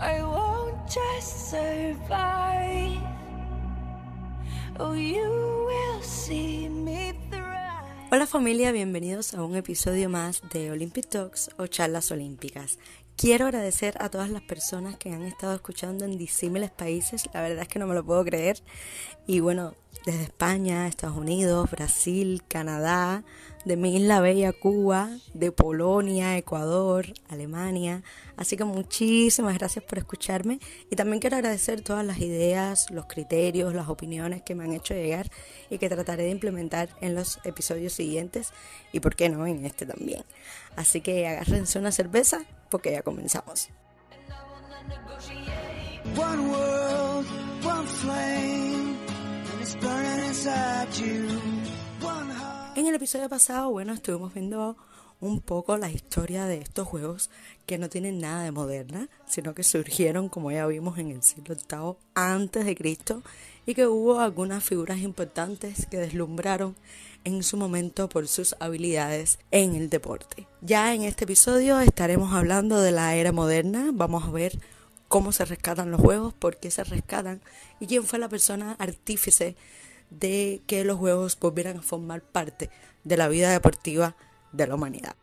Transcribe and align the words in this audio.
I 0.00 0.22
won't 0.22 0.76
just 0.86 1.50
survive. 1.50 3.02
Oh, 4.78 4.94
you 4.94 5.66
will 5.66 6.02
see 6.02 6.68
me 6.68 7.14
thrive. 7.30 8.08
Hola 8.12 8.28
familia, 8.28 8.70
bienvenidos 8.70 9.34
a 9.34 9.42
un 9.42 9.56
episodio 9.56 10.08
más 10.08 10.42
de 10.52 10.70
Olympic 10.70 11.08
Talks 11.08 11.50
o 11.56 11.66
charlas 11.66 12.12
olímpicas. 12.12 12.78
Quiero 13.16 13.46
agradecer 13.46 14.00
a 14.00 14.08
todas 14.08 14.30
las 14.30 14.42
personas 14.42 14.96
que 14.96 15.12
han 15.12 15.22
estado 15.22 15.56
escuchando 15.56 16.04
en 16.04 16.16
disímiles 16.16 16.70
países, 16.70 17.28
la 17.34 17.40
verdad 17.40 17.62
es 17.62 17.68
que 17.68 17.80
no 17.80 17.88
me 17.88 17.94
lo 17.94 18.04
puedo 18.04 18.24
creer. 18.24 18.62
Y 19.26 19.40
bueno, 19.40 19.74
desde 20.06 20.22
España, 20.22 20.86
Estados 20.86 21.16
Unidos, 21.16 21.68
Brasil, 21.72 22.44
Canadá, 22.46 23.24
de 23.68 23.76
mi 23.76 23.94
isla 23.94 24.20
bella 24.20 24.54
Cuba, 24.54 25.10
de 25.34 25.52
Polonia, 25.52 26.38
Ecuador, 26.38 27.04
Alemania. 27.28 28.02
Así 28.38 28.56
que 28.56 28.64
muchísimas 28.64 29.58
gracias 29.58 29.84
por 29.84 29.98
escucharme 29.98 30.58
y 30.90 30.96
también 30.96 31.20
quiero 31.20 31.36
agradecer 31.36 31.82
todas 31.82 32.04
las 32.04 32.18
ideas, 32.18 32.90
los 32.90 33.04
criterios, 33.04 33.74
las 33.74 33.90
opiniones 33.90 34.42
que 34.42 34.54
me 34.54 34.64
han 34.64 34.72
hecho 34.72 34.94
llegar 34.94 35.30
y 35.68 35.76
que 35.76 35.90
trataré 35.90 36.22
de 36.22 36.30
implementar 36.30 36.88
en 37.02 37.14
los 37.14 37.40
episodios 37.44 37.92
siguientes 37.92 38.52
y 38.90 39.00
por 39.00 39.14
qué 39.14 39.28
no 39.28 39.46
en 39.46 39.66
este 39.66 39.84
también. 39.84 40.24
Así 40.74 41.02
que 41.02 41.28
agárrense 41.28 41.78
una 41.78 41.92
cerveza 41.92 42.40
porque 42.70 42.92
ya 42.92 43.02
comenzamos. 43.02 43.68
One 46.16 46.48
world, 46.48 47.26
one 47.62 47.86
flame, 47.86 48.96
and 49.52 49.60
it's 49.60 49.74
burning 49.74 50.24
inside 50.24 50.88
you. 50.96 51.27
Episodio 52.98 53.28
pasado, 53.28 53.70
bueno, 53.70 53.92
estuvimos 53.92 54.34
viendo 54.34 54.76
un 55.20 55.40
poco 55.40 55.76
la 55.76 55.88
historia 55.88 56.46
de 56.46 56.58
estos 56.58 56.88
juegos 56.88 57.30
que 57.64 57.78
no 57.78 57.88
tienen 57.88 58.18
nada 58.18 58.42
de 58.42 58.50
moderna, 58.50 59.08
sino 59.24 59.54
que 59.54 59.62
surgieron, 59.62 60.28
como 60.28 60.50
ya 60.50 60.66
vimos, 60.66 60.98
en 60.98 61.12
el 61.12 61.22
siglo 61.22 61.54
VIII 61.54 61.94
antes 62.14 62.64
de 62.64 62.74
Cristo 62.74 63.22
y 63.66 63.74
que 63.76 63.86
hubo 63.86 64.18
algunas 64.18 64.64
figuras 64.64 64.98
importantes 64.98 65.86
que 65.86 65.98
deslumbraron 65.98 66.74
en 67.22 67.44
su 67.44 67.56
momento 67.56 68.08
por 68.08 68.26
sus 68.26 68.56
habilidades 68.58 69.38
en 69.52 69.76
el 69.76 69.90
deporte. 69.90 70.48
Ya 70.60 70.92
en 70.92 71.02
este 71.02 71.22
episodio 71.22 71.78
estaremos 71.78 72.32
hablando 72.32 72.80
de 72.80 72.90
la 72.90 73.14
era 73.14 73.30
moderna, 73.30 73.90
vamos 73.92 74.24
a 74.24 74.32
ver 74.32 74.58
cómo 75.06 75.30
se 75.30 75.44
rescatan 75.44 75.92
los 75.92 76.00
juegos, 76.00 76.34
por 76.34 76.56
qué 76.56 76.72
se 76.72 76.82
rescatan 76.82 77.42
y 77.78 77.86
quién 77.86 78.02
fue 78.02 78.18
la 78.18 78.28
persona 78.28 78.72
artífice 78.80 79.54
de 80.10 80.62
que 80.66 80.84
los 80.84 80.98
juegos 80.98 81.38
volvieran 81.38 81.76
a 81.78 81.82
formar 81.82 82.22
parte 82.22 82.70
de 83.08 83.16
la 83.16 83.28
vida 83.28 83.50
deportiva 83.50 84.14
de 84.52 84.66
la 84.66 84.74
humanidad. 84.74 85.16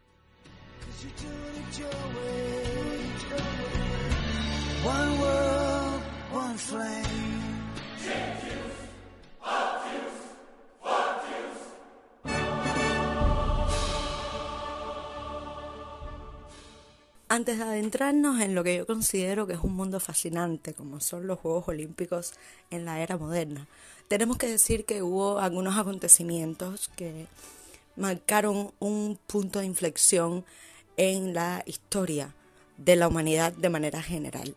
Antes 17.28 17.58
de 17.58 17.63
adentrarnos 17.63 18.39
en 18.39 18.56
lo 18.56 18.63
que 18.63 18.78
yo 18.78 18.88
considero 18.88 19.45
que 19.45 19.53
es 19.53 19.59
un 19.59 19.73
mundo 19.73 20.00
fascinante, 20.00 20.73
como 20.73 21.02
son 21.02 21.28
los 21.28 21.38
Juegos 21.38 21.67
Olímpicos 21.67 22.33
en 22.72 22.86
la 22.86 23.02
era 23.02 23.17
moderna, 23.17 23.67
tenemos 24.08 24.38
que 24.38 24.47
decir 24.47 24.86
que 24.86 25.03
hubo 25.03 25.39
algunos 25.39 25.78
acontecimientos 25.78 26.89
que 26.95 27.28
marcaron 27.96 28.74
un 28.80 29.20
punto 29.28 29.60
de 29.60 29.66
inflexión 29.66 30.46
en 30.98 31.34
la 31.34 31.64
historia 31.66 32.34
de 32.78 32.96
la 32.96 33.08
humanidad 33.08 33.54
de 33.54 33.70
manera 33.70 34.02
general. 34.02 34.56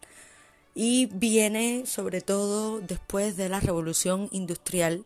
Y 0.74 1.06
viene 1.06 1.84
sobre 1.86 2.20
todo 2.20 2.80
después 2.80 3.36
de 3.36 3.48
la 3.48 3.60
revolución 3.60 4.28
industrial, 4.32 5.04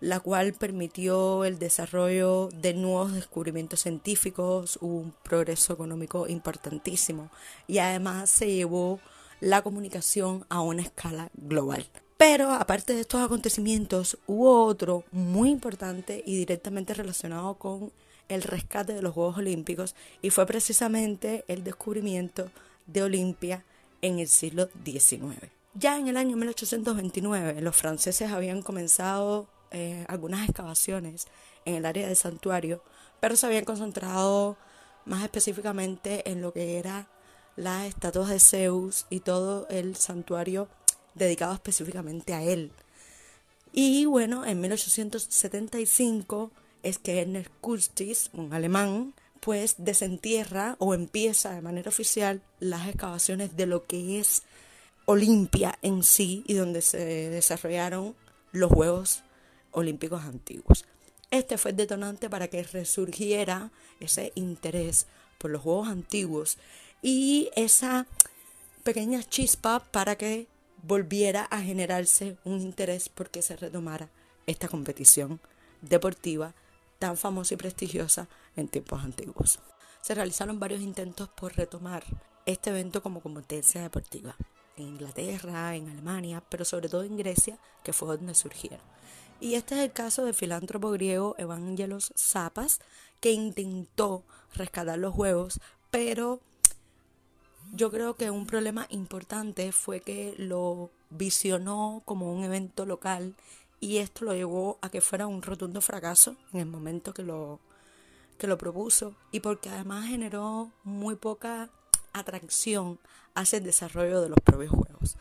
la 0.00 0.20
cual 0.20 0.52
permitió 0.52 1.44
el 1.44 1.58
desarrollo 1.58 2.50
de 2.54 2.74
nuevos 2.74 3.12
descubrimientos 3.12 3.80
científicos, 3.80 4.78
un 4.80 5.14
progreso 5.22 5.72
económico 5.72 6.28
importantísimo 6.28 7.30
y 7.66 7.78
además 7.78 8.30
se 8.30 8.52
llevó 8.52 9.00
la 9.40 9.62
comunicación 9.62 10.44
a 10.48 10.60
una 10.60 10.82
escala 10.82 11.30
global. 11.34 11.86
Pero 12.18 12.50
aparte 12.50 12.94
de 12.94 13.02
estos 13.02 13.22
acontecimientos, 13.22 14.18
hubo 14.26 14.64
otro 14.64 15.04
muy 15.12 15.50
importante 15.50 16.24
y 16.26 16.36
directamente 16.36 16.92
relacionado 16.92 17.54
con 17.54 17.92
el 18.28 18.42
rescate 18.42 18.92
de 18.92 19.02
los 19.02 19.14
Juegos 19.14 19.38
Olímpicos 19.38 19.94
y 20.20 20.30
fue 20.30 20.44
precisamente 20.44 21.44
el 21.46 21.62
descubrimiento 21.62 22.50
de 22.86 23.04
Olimpia 23.04 23.64
en 24.02 24.18
el 24.18 24.26
siglo 24.26 24.68
XIX. 24.84 25.38
Ya 25.74 25.96
en 25.96 26.08
el 26.08 26.16
año 26.16 26.36
1829 26.36 27.60
los 27.60 27.76
franceses 27.76 28.32
habían 28.32 28.62
comenzado 28.62 29.46
eh, 29.70 30.04
algunas 30.08 30.42
excavaciones 30.48 31.28
en 31.66 31.76
el 31.76 31.86
área 31.86 32.08
del 32.08 32.16
santuario, 32.16 32.82
pero 33.20 33.36
se 33.36 33.46
habían 33.46 33.64
concentrado 33.64 34.56
más 35.04 35.22
específicamente 35.22 36.28
en 36.28 36.42
lo 36.42 36.52
que 36.52 36.78
era 36.78 37.06
las 37.54 37.86
estatuas 37.86 38.28
de 38.28 38.40
Zeus 38.40 39.06
y 39.08 39.20
todo 39.20 39.68
el 39.68 39.94
santuario 39.94 40.68
dedicado 41.18 41.52
específicamente 41.54 42.34
a 42.34 42.42
él. 42.42 42.72
Y 43.72 44.06
bueno, 44.06 44.46
en 44.46 44.60
1875 44.60 46.50
es 46.82 46.98
que 46.98 47.20
Ernest 47.20 47.50
Kurtis, 47.60 48.30
un 48.32 48.52
alemán, 48.52 49.14
pues 49.40 49.76
desentierra 49.78 50.76
o 50.78 50.94
empieza 50.94 51.54
de 51.54 51.62
manera 51.62 51.88
oficial 51.88 52.42
las 52.60 52.88
excavaciones 52.88 53.56
de 53.56 53.66
lo 53.66 53.86
que 53.86 54.18
es 54.18 54.42
Olimpia 55.06 55.78
en 55.82 56.02
sí 56.02 56.44
y 56.46 56.54
donde 56.54 56.82
se 56.82 56.98
desarrollaron 57.30 58.14
los 58.52 58.70
Juegos 58.70 59.22
Olímpicos 59.70 60.22
antiguos. 60.24 60.84
Este 61.30 61.58
fue 61.58 61.72
el 61.72 61.76
detonante 61.76 62.30
para 62.30 62.48
que 62.48 62.62
resurgiera 62.62 63.70
ese 64.00 64.32
interés 64.34 65.06
por 65.38 65.50
los 65.50 65.62
Juegos 65.62 65.88
antiguos 65.88 66.58
y 67.02 67.50
esa 67.54 68.06
pequeña 68.82 69.22
chispa 69.22 69.80
para 69.80 70.16
que 70.16 70.46
volviera 70.82 71.44
a 71.44 71.60
generarse 71.60 72.36
un 72.44 72.60
interés 72.60 73.08
porque 73.08 73.42
se 73.42 73.56
retomara 73.56 74.08
esta 74.46 74.68
competición 74.68 75.40
deportiva 75.82 76.54
tan 76.98 77.16
famosa 77.16 77.54
y 77.54 77.56
prestigiosa 77.56 78.28
en 78.56 78.68
tiempos 78.68 79.02
antiguos. 79.02 79.60
Se 80.00 80.14
realizaron 80.14 80.58
varios 80.58 80.80
intentos 80.80 81.28
por 81.28 81.56
retomar 81.56 82.04
este 82.46 82.70
evento 82.70 83.02
como 83.02 83.20
competencia 83.20 83.82
deportiva 83.82 84.36
en 84.76 84.84
Inglaterra, 84.84 85.74
en 85.74 85.88
Alemania, 85.88 86.42
pero 86.48 86.64
sobre 86.64 86.88
todo 86.88 87.02
en 87.02 87.16
Grecia, 87.16 87.58
que 87.82 87.92
fue 87.92 88.16
donde 88.16 88.34
surgieron. 88.34 88.80
Y 89.40 89.54
este 89.54 89.76
es 89.76 89.80
el 89.82 89.92
caso 89.92 90.24
del 90.24 90.34
filántropo 90.34 90.90
griego 90.90 91.34
Evangelos 91.38 92.12
Zapas, 92.16 92.80
que 93.20 93.32
intentó 93.32 94.24
rescatar 94.54 94.98
los 94.98 95.14
juegos, 95.14 95.60
pero 95.90 96.40
yo 97.72 97.90
creo 97.90 98.14
que 98.14 98.30
un 98.30 98.46
problema 98.46 98.86
importante 98.90 99.72
fue 99.72 100.00
que 100.00 100.34
lo 100.38 100.90
visionó 101.10 102.02
como 102.04 102.32
un 102.32 102.44
evento 102.44 102.86
local 102.86 103.34
y 103.80 103.98
esto 103.98 104.24
lo 104.24 104.34
llevó 104.34 104.78
a 104.82 104.90
que 104.90 105.00
fuera 105.00 105.26
un 105.26 105.42
rotundo 105.42 105.80
fracaso 105.80 106.36
en 106.52 106.60
el 106.60 106.66
momento 106.66 107.14
que 107.14 107.22
lo, 107.22 107.60
que 108.38 108.46
lo 108.46 108.58
propuso 108.58 109.14
y 109.30 109.40
porque 109.40 109.68
además 109.68 110.08
generó 110.08 110.72
muy 110.84 111.16
poca 111.16 111.70
atracción 112.12 112.98
hacia 113.34 113.58
el 113.58 113.64
desarrollo 113.64 114.20
de 114.20 114.30
los 114.30 114.38
propios 114.44 114.70
juegos. 114.70 115.16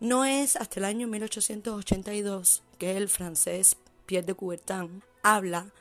No 0.00 0.24
es 0.24 0.56
hasta 0.56 0.80
el 0.80 0.84
año 0.84 1.06
1882 1.06 2.62
que 2.78 2.96
el 2.96 3.08
francés 3.08 3.76
Pierre 4.06 4.26
de 4.26 4.34
Coubertin 4.34 5.02
habla 5.22 5.72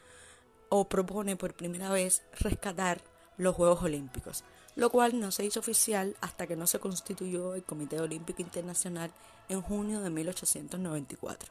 o 0.70 0.88
propone 0.88 1.36
por 1.36 1.54
primera 1.54 1.90
vez 1.92 2.24
rescatar 2.40 3.02
los 3.38 3.56
Juegos 3.56 3.84
Olímpicos, 3.84 4.44
lo 4.76 4.90
cual 4.90 5.20
no 5.20 5.32
se 5.32 5.46
hizo 5.46 5.60
oficial 5.60 6.16
hasta 6.22 6.48
que 6.48 6.56
no 6.56 6.68
se 6.68 6.80
constituyó 6.80 7.56
el 7.56 7.64
Comité 7.64 8.00
Olímpico 8.00 8.42
Internacional 8.42 9.12
en 9.50 9.62
junio 9.62 10.02
de 10.02 10.10
1894. 10.10 11.50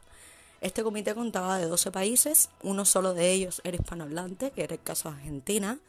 Este 0.61 0.81
comité 0.81 1.13
contaba 1.13 1.57
de 1.57 1.65
12 1.65 1.91
países, 1.91 2.49
uno 2.61 2.85
solo 2.85 3.13
de 3.13 3.31
ellos 3.31 3.61
era 3.65 3.75
hispanohablante, 3.75 4.51
que 4.51 4.63
era 4.63 4.75
el 4.75 4.81
caso 4.81 5.09
de 5.09 5.15
Argentina, 5.17 5.79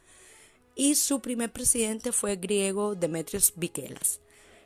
y 0.74 0.96
su 0.96 1.20
primer 1.20 1.52
presidente 1.52 2.10
fue 2.10 2.32
el 2.32 2.40
griego 2.40 2.96
Demetrios 2.96 3.52
Vikelas. 3.54 4.20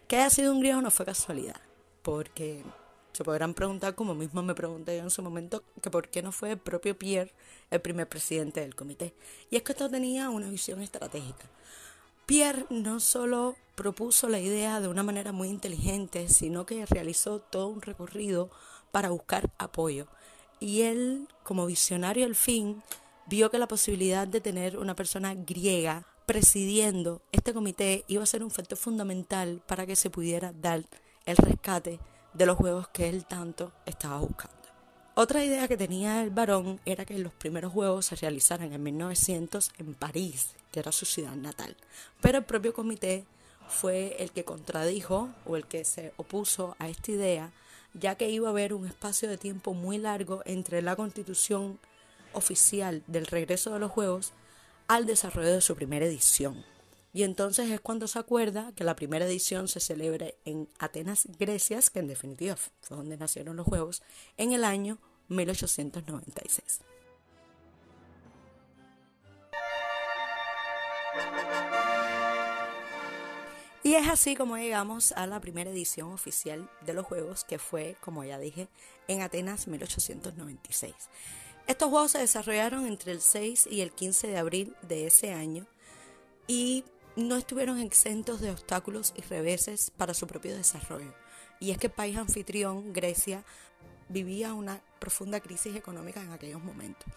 Que 0.07 0.17
haya 0.17 0.31
sido 0.31 0.53
un 0.53 0.61
griego 0.61 0.81
no 0.81 0.91
fue 0.91 1.05
casualidad, 1.05 1.61
porque 2.03 2.65
se 3.13 3.25
podrán 3.25 3.53
preguntar, 3.53 3.95
como 3.95 4.15
mismo 4.15 4.43
me 4.43 4.55
pregunté 4.55 4.97
yo 4.97 5.03
en 5.03 5.11
su 5.11 5.23
momento, 5.23 5.63
que 5.83 5.91
por 5.91 6.09
qué 6.09 6.23
no 6.23 6.33
fue 6.33 6.53
el 6.53 6.59
propio 6.59 6.99
Pierre 6.99 7.35
el 7.71 7.81
primer 7.81 8.09
presidente 8.09 8.61
del 8.61 8.75
comité. 8.75 9.13
Y 9.51 9.57
es 9.57 9.63
que 9.63 9.73
esto 9.73 9.91
tenía 9.91 10.31
una 10.31 10.49
visión 10.49 10.81
estratégica. 10.81 11.51
Pierre 12.29 12.67
no 12.69 13.01
solo 13.01 13.57
propuso 13.75 14.29
la 14.29 14.39
idea 14.39 14.83
de 14.83 14.89
una 14.89 15.03
manera 15.03 15.33
muy 15.33 15.49
inteligente, 15.49 16.29
sino 16.29 16.67
que 16.67 16.85
realizó 16.85 17.41
todo 17.41 17.69
un 17.69 17.81
recorrido 17.81 18.51
para 18.91 19.09
buscar 19.09 19.51
apoyo. 19.57 20.09
Y 20.61 20.83
él, 20.83 21.27
como 21.43 21.65
visionario 21.65 22.27
al 22.27 22.35
fin, 22.35 22.83
vio 23.29 23.51
que 23.51 23.57
la 23.57 23.67
posibilidad 23.67 24.29
de 24.29 24.43
tener 24.43 24.77
una 24.77 24.95
persona 24.95 25.35
griega 25.35 26.05
presidiendo 26.27 27.23
este 27.33 27.55
comité 27.55 28.05
iba 28.09 28.25
a 28.25 28.27
ser 28.27 28.45
un 28.45 28.51
factor 28.51 28.77
fundamental 28.77 29.63
para 29.67 29.87
que 29.87 29.97
se 29.97 30.11
pudiera 30.11 30.53
dar 30.53 30.85
el 31.25 31.37
rescate 31.39 31.99
de 32.35 32.45
los 32.45 32.59
juegos 32.59 32.89
que 32.89 33.09
él 33.09 33.25
tanto 33.25 33.73
estaba 33.87 34.19
buscando. 34.19 34.55
Otra 35.15 35.43
idea 35.43 35.67
que 35.67 35.79
tenía 35.79 36.23
el 36.23 36.29
varón 36.29 36.79
era 36.85 37.07
que 37.07 37.19
los 37.19 37.33
primeros 37.33 37.73
juegos 37.73 38.05
se 38.05 38.17
realizaran 38.17 38.75
en 38.75 38.83
1900 38.83 39.73
en 39.79 39.95
París, 39.95 40.58
que 40.73 40.81
era 40.81 40.93
su 40.93 41.07
ciudad 41.07 41.35
natal. 41.35 41.77
Pero 42.21 42.39
el 42.39 42.45
propio 42.45 42.75
comité 42.75 43.25
fue 43.69 44.17
el 44.19 44.33
que 44.33 44.45
contradijo 44.45 45.31
o 45.45 45.57
el 45.57 45.67
que 45.67 45.85
se 45.85 46.13
opuso 46.17 46.77
a 46.79 46.89
esta 46.89 47.13
idea, 47.13 47.53
ya 47.95 48.15
que 48.17 48.31
iba 48.31 48.49
a 48.49 48.51
haber 48.51 48.75
un 48.75 48.87
espacio 48.87 49.29
de 49.29 49.39
tiempo 49.39 49.75
muy 49.75 49.99
largo 49.99 50.43
entre 50.45 50.83
la 50.83 50.97
constitución 50.97 51.79
oficial 52.33 53.03
del 53.07 53.27
regreso 53.27 53.73
de 53.73 53.79
los 53.79 53.91
juegos 53.91 54.33
al 54.87 55.07
desarrollo 55.07 55.53
de 55.53 55.61
su 55.61 55.77
primera 55.77 56.07
edición. 56.07 56.65
Y 57.13 57.23
entonces 57.23 57.71
es 57.71 57.81
cuando 57.81 58.07
se 58.07 58.19
acuerda 58.19 58.73
que 58.77 58.85
la 58.85 58.97
primera 58.97 59.27
edición 59.27 59.69
se 59.69 59.81
celebre 59.81 60.37
en 60.45 60.69
Atenas, 60.79 61.27
Grecia, 61.39 61.81
que 61.93 61.99
en 62.01 62.07
definitiva 62.07 62.57
fue 62.57 62.97
donde 62.97 63.17
nacieron 63.17 63.57
los 63.57 63.67
Juegos, 63.67 64.03
en 64.37 64.53
el 64.53 64.65
año 64.65 64.99
1896. 65.29 66.81
Y 73.83 73.95
es 73.95 74.07
así 74.07 74.37
como 74.37 74.59
llegamos 74.59 75.13
a 75.13 75.27
la 75.27 75.41
primera 75.41 75.71
edición 75.71 76.13
oficial 76.13 76.69
de 76.85 76.93
los 76.93 77.07
Juegos, 77.07 77.45
que 77.45 77.59
fue, 77.59 77.97
como 78.03 78.23
ya 78.23 78.39
dije, 78.39 78.69
en 79.07 79.23
Atenas 79.23 79.67
1896. 79.67 80.95
Estos 81.67 81.89
Juegos 81.89 82.11
se 82.11 82.19
desarrollaron 82.19 82.87
entre 82.87 83.13
el 83.13 83.23
6 83.23 83.69
y 83.71 83.81
el 83.81 83.93
15 83.93 84.29
de 84.29 84.37
abril 84.37 84.77
de 84.83 85.07
ese 85.07 85.33
año 85.33 85.67
y 86.47 86.85
no 87.17 87.37
estuvieron 87.37 87.79
exentos 87.79 88.41
de 88.41 88.51
obstáculos 88.51 89.15
y 89.17 89.23
reveses 89.23 89.91
para 89.97 90.13
su 90.13 90.27
propio 90.27 90.55
desarrollo. 90.55 91.15
Y 91.59 91.71
es 91.71 91.79
que 91.79 91.87
el 91.87 91.93
país 91.93 92.17
anfitrión, 92.17 92.93
Grecia, 92.93 93.43
vivía 94.09 94.55
una 94.55 94.83
profunda 94.99 95.41
crisis 95.41 95.75
económica 95.77 96.23
en 96.23 96.33
aquellos 96.33 96.63
momentos. 96.63 97.13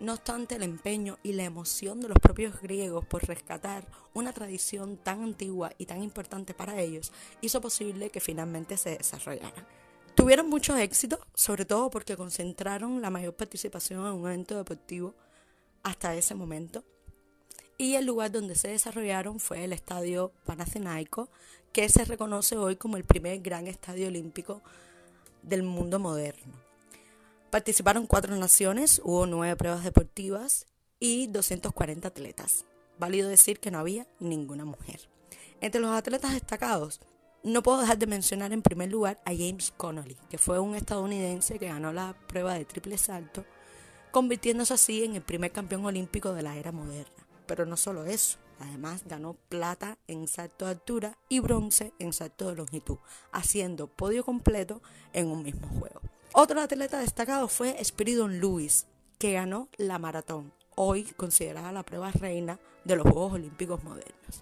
No 0.00 0.14
obstante, 0.14 0.56
el 0.56 0.62
empeño 0.62 1.18
y 1.22 1.34
la 1.34 1.44
emoción 1.44 2.00
de 2.00 2.08
los 2.08 2.18
propios 2.18 2.60
griegos 2.60 3.04
por 3.04 3.26
rescatar 3.26 3.86
una 4.14 4.32
tradición 4.32 4.96
tan 4.96 5.22
antigua 5.22 5.72
y 5.76 5.86
tan 5.86 6.02
importante 6.02 6.54
para 6.54 6.80
ellos 6.80 7.12
hizo 7.42 7.60
posible 7.60 8.10
que 8.10 8.20
finalmente 8.20 8.76
se 8.78 8.96
desarrollara. 8.96 9.66
Tuvieron 10.14 10.48
mucho 10.48 10.76
éxito, 10.76 11.20
sobre 11.34 11.66
todo 11.66 11.90
porque 11.90 12.16
concentraron 12.16 13.02
la 13.02 13.10
mayor 13.10 13.34
participación 13.34 14.06
en 14.06 14.12
un 14.14 14.26
evento 14.26 14.56
deportivo 14.56 15.14
hasta 15.82 16.14
ese 16.14 16.34
momento 16.34 16.82
y 17.80 17.94
el 17.94 18.04
lugar 18.04 18.30
donde 18.30 18.56
se 18.56 18.68
desarrollaron 18.68 19.40
fue 19.40 19.64
el 19.64 19.72
Estadio 19.72 20.32
Panathinaiko, 20.44 21.30
que 21.72 21.88
se 21.88 22.04
reconoce 22.04 22.58
hoy 22.58 22.76
como 22.76 22.98
el 22.98 23.04
primer 23.04 23.40
gran 23.40 23.66
estadio 23.68 24.08
olímpico 24.08 24.60
del 25.42 25.62
mundo 25.62 25.98
moderno. 25.98 26.69
Participaron 27.50 28.06
cuatro 28.06 28.36
naciones, 28.36 29.00
hubo 29.02 29.26
nueve 29.26 29.56
pruebas 29.56 29.82
deportivas 29.82 30.66
y 31.00 31.26
240 31.26 32.06
atletas. 32.06 32.64
Válido 32.96 33.28
decir 33.28 33.58
que 33.58 33.72
no 33.72 33.80
había 33.80 34.06
ninguna 34.20 34.64
mujer. 34.64 35.00
Entre 35.60 35.80
los 35.80 35.90
atletas 35.90 36.32
destacados, 36.32 37.00
no 37.42 37.64
puedo 37.64 37.80
dejar 37.80 37.98
de 37.98 38.06
mencionar 38.06 38.52
en 38.52 38.62
primer 38.62 38.92
lugar 38.92 39.20
a 39.24 39.32
James 39.32 39.72
Connolly, 39.76 40.16
que 40.28 40.38
fue 40.38 40.60
un 40.60 40.76
estadounidense 40.76 41.58
que 41.58 41.66
ganó 41.66 41.92
la 41.92 42.14
prueba 42.28 42.54
de 42.54 42.64
triple 42.64 42.96
salto, 42.98 43.44
convirtiéndose 44.12 44.74
así 44.74 45.02
en 45.02 45.16
el 45.16 45.22
primer 45.22 45.50
campeón 45.50 45.84
olímpico 45.84 46.32
de 46.32 46.42
la 46.42 46.56
era 46.56 46.70
moderna. 46.70 47.26
Pero 47.46 47.66
no 47.66 47.76
solo 47.76 48.04
eso, 48.04 48.38
además 48.60 49.02
ganó 49.06 49.34
plata 49.48 49.98
en 50.06 50.28
salto 50.28 50.66
de 50.66 50.70
altura 50.70 51.18
y 51.28 51.40
bronce 51.40 51.92
en 51.98 52.12
salto 52.12 52.48
de 52.48 52.54
longitud, 52.54 52.98
haciendo 53.32 53.88
podio 53.88 54.24
completo 54.24 54.80
en 55.12 55.26
un 55.26 55.42
mismo 55.42 55.66
juego. 55.66 56.00
Otro 56.32 56.60
atleta 56.60 57.00
destacado 57.00 57.48
fue 57.48 57.76
Spiridon 57.82 58.38
Lewis, 58.40 58.86
que 59.18 59.32
ganó 59.32 59.68
la 59.76 59.98
maratón, 59.98 60.52
hoy 60.76 61.02
considerada 61.16 61.72
la 61.72 61.82
prueba 61.82 62.12
reina 62.12 62.60
de 62.84 62.94
los 62.94 63.02
Juegos 63.02 63.32
Olímpicos 63.32 63.82
modernos. 63.82 64.40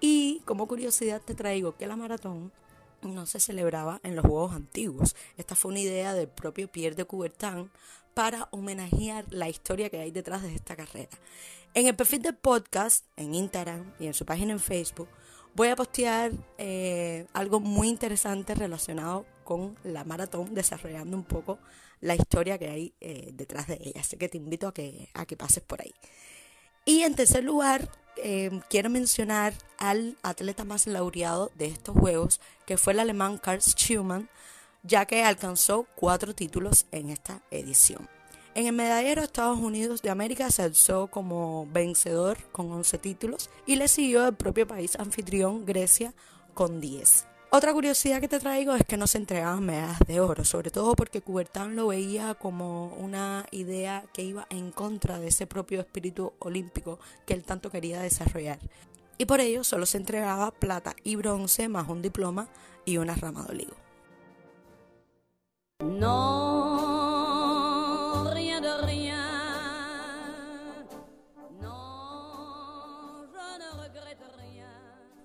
Y 0.00 0.42
como 0.44 0.68
curiosidad 0.68 1.20
te 1.20 1.34
traigo 1.34 1.76
que 1.76 1.88
la 1.88 1.96
maratón 1.96 2.52
no 3.02 3.26
se 3.26 3.40
celebraba 3.40 4.00
en 4.04 4.14
los 4.14 4.24
Juegos 4.24 4.52
antiguos. 4.52 5.16
Esta 5.36 5.56
fue 5.56 5.72
una 5.72 5.80
idea 5.80 6.14
del 6.14 6.28
propio 6.28 6.70
Pierre 6.70 6.94
de 6.94 7.06
Coubertin 7.06 7.72
para 8.14 8.46
homenajear 8.52 9.24
la 9.30 9.48
historia 9.48 9.90
que 9.90 9.98
hay 9.98 10.12
detrás 10.12 10.42
de 10.42 10.54
esta 10.54 10.76
carrera. 10.76 11.10
En 11.74 11.88
el 11.88 11.96
perfil 11.96 12.22
del 12.22 12.36
podcast, 12.36 13.04
en 13.16 13.34
Instagram 13.34 13.92
y 13.98 14.06
en 14.06 14.14
su 14.14 14.24
página 14.24 14.52
en 14.52 14.60
Facebook, 14.60 15.08
voy 15.56 15.68
a 15.68 15.76
postear 15.76 16.30
eh, 16.56 17.26
algo 17.32 17.58
muy 17.58 17.88
interesante 17.88 18.54
relacionado 18.54 19.26
con 19.46 19.76
la 19.84 20.04
maratón, 20.04 20.54
desarrollando 20.54 21.16
un 21.16 21.24
poco 21.24 21.58
la 22.02 22.14
historia 22.14 22.58
que 22.58 22.68
hay 22.68 22.94
eh, 23.00 23.30
detrás 23.32 23.68
de 23.68 23.78
ella. 23.80 24.00
Así 24.00 24.18
que 24.18 24.28
te 24.28 24.36
invito 24.36 24.68
a 24.68 24.74
que, 24.74 25.08
a 25.14 25.24
que 25.24 25.36
pases 25.36 25.62
por 25.62 25.80
ahí. 25.80 25.94
Y 26.84 27.02
en 27.02 27.14
tercer 27.14 27.44
lugar, 27.44 27.88
eh, 28.16 28.60
quiero 28.68 28.90
mencionar 28.90 29.54
al 29.78 30.18
atleta 30.22 30.64
más 30.64 30.86
laureado 30.86 31.50
de 31.54 31.66
estos 31.66 31.96
Juegos, 31.96 32.40
que 32.66 32.76
fue 32.76 32.92
el 32.92 33.00
alemán 33.00 33.38
Karl 33.38 33.60
Schumann, 33.60 34.28
ya 34.82 35.06
que 35.06 35.22
alcanzó 35.22 35.86
cuatro 35.94 36.34
títulos 36.34 36.86
en 36.92 37.10
esta 37.10 37.40
edición. 37.50 38.08
En 38.54 38.66
el 38.66 38.72
medallero 38.72 39.22
Estados 39.22 39.58
Unidos 39.58 40.02
de 40.02 40.10
América 40.10 40.50
se 40.50 40.62
alzó 40.62 41.08
como 41.08 41.66
vencedor 41.72 42.38
con 42.52 42.72
11 42.72 42.98
títulos 42.98 43.50
y 43.66 43.76
le 43.76 43.86
siguió 43.86 44.26
el 44.26 44.34
propio 44.34 44.66
país 44.66 44.96
anfitrión 44.96 45.66
Grecia 45.66 46.14
con 46.54 46.80
10. 46.80 47.35
Otra 47.50 47.72
curiosidad 47.72 48.20
que 48.20 48.28
te 48.28 48.40
traigo 48.40 48.74
es 48.74 48.84
que 48.84 48.96
no 48.96 49.06
se 49.06 49.18
entregaban 49.18 49.64
medallas 49.64 50.00
de 50.06 50.20
oro, 50.20 50.44
sobre 50.44 50.70
todo 50.70 50.94
porque 50.96 51.22
Coubertin 51.22 51.76
lo 51.76 51.86
veía 51.86 52.34
como 52.34 52.88
una 52.96 53.46
idea 53.52 54.04
que 54.12 54.22
iba 54.22 54.46
en 54.50 54.72
contra 54.72 55.20
de 55.20 55.28
ese 55.28 55.46
propio 55.46 55.80
espíritu 55.80 56.32
olímpico 56.40 56.98
que 57.24 57.34
él 57.34 57.44
tanto 57.44 57.70
quería 57.70 58.02
desarrollar. 58.02 58.58
Y 59.16 59.26
por 59.26 59.40
ello 59.40 59.64
solo 59.64 59.86
se 59.86 59.96
entregaba 59.96 60.50
plata 60.50 60.94
y 61.04 61.16
bronce 61.16 61.68
más 61.68 61.88
un 61.88 62.02
diploma 62.02 62.48
y 62.84 62.98
una 62.98 63.14
rama 63.14 63.44
de 63.44 63.52
olivo. 63.52 63.74
No 65.84 67.15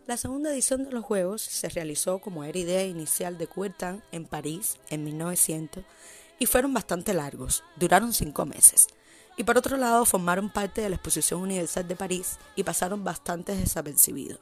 La 0.07 0.18
segunda 0.18 0.51
edición 0.51 0.83
de 0.83 0.92
los 0.92 1.06
Juegos 1.06 1.44
se 1.44 1.69
realizó 1.69 2.19
como 2.19 2.44
era 2.44 2.57
idea 2.57 2.83
inicial 2.83 3.38
de 3.38 3.45
Coubertin 3.45 4.01
en 4.12 4.25
París 4.25 4.78
en 4.90 5.04
1900 5.04 5.83
y 6.40 6.47
fueron 6.47 6.73
bastante 6.73 7.14
largos, 7.14 7.64
duraron 7.76 8.11
cinco 8.11 8.47
meses. 8.47 8.87
Y 9.37 9.44
por 9.44 9.59
otro 9.59 9.78
lado 9.78 10.04
formaron 10.06 10.49
parte 10.49 10.81
de 10.81 10.90
la 10.90 10.95
Exposición 10.95 11.42
Universal 11.42 11.87
de 11.87 11.95
París 11.95 12.40
y 12.56 12.64
pasaron 12.64 13.04
bastante 13.04 13.56
desapercibidos. 13.56 14.40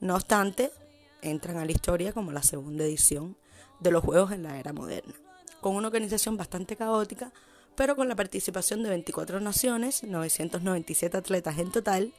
No 0.00 0.14
obstante, 0.14 0.72
entran 1.20 1.58
a 1.58 1.66
la 1.66 1.72
historia 1.72 2.14
como 2.14 2.32
la 2.32 2.42
segunda 2.42 2.84
edición 2.84 3.36
de 3.80 3.90
los 3.90 4.02
Juegos 4.02 4.32
en 4.32 4.42
la 4.42 4.58
era 4.58 4.72
moderna, 4.72 5.14
con 5.60 5.76
una 5.76 5.88
organización 5.88 6.38
bastante 6.38 6.74
caótica, 6.74 7.32
pero 7.76 7.96
con 7.96 8.08
la 8.08 8.16
participación 8.16 8.82
de 8.82 8.88
24 8.88 9.40
naciones, 9.40 10.04
997 10.04 11.18
atletas 11.18 11.58
en 11.58 11.70
total, 11.70 12.12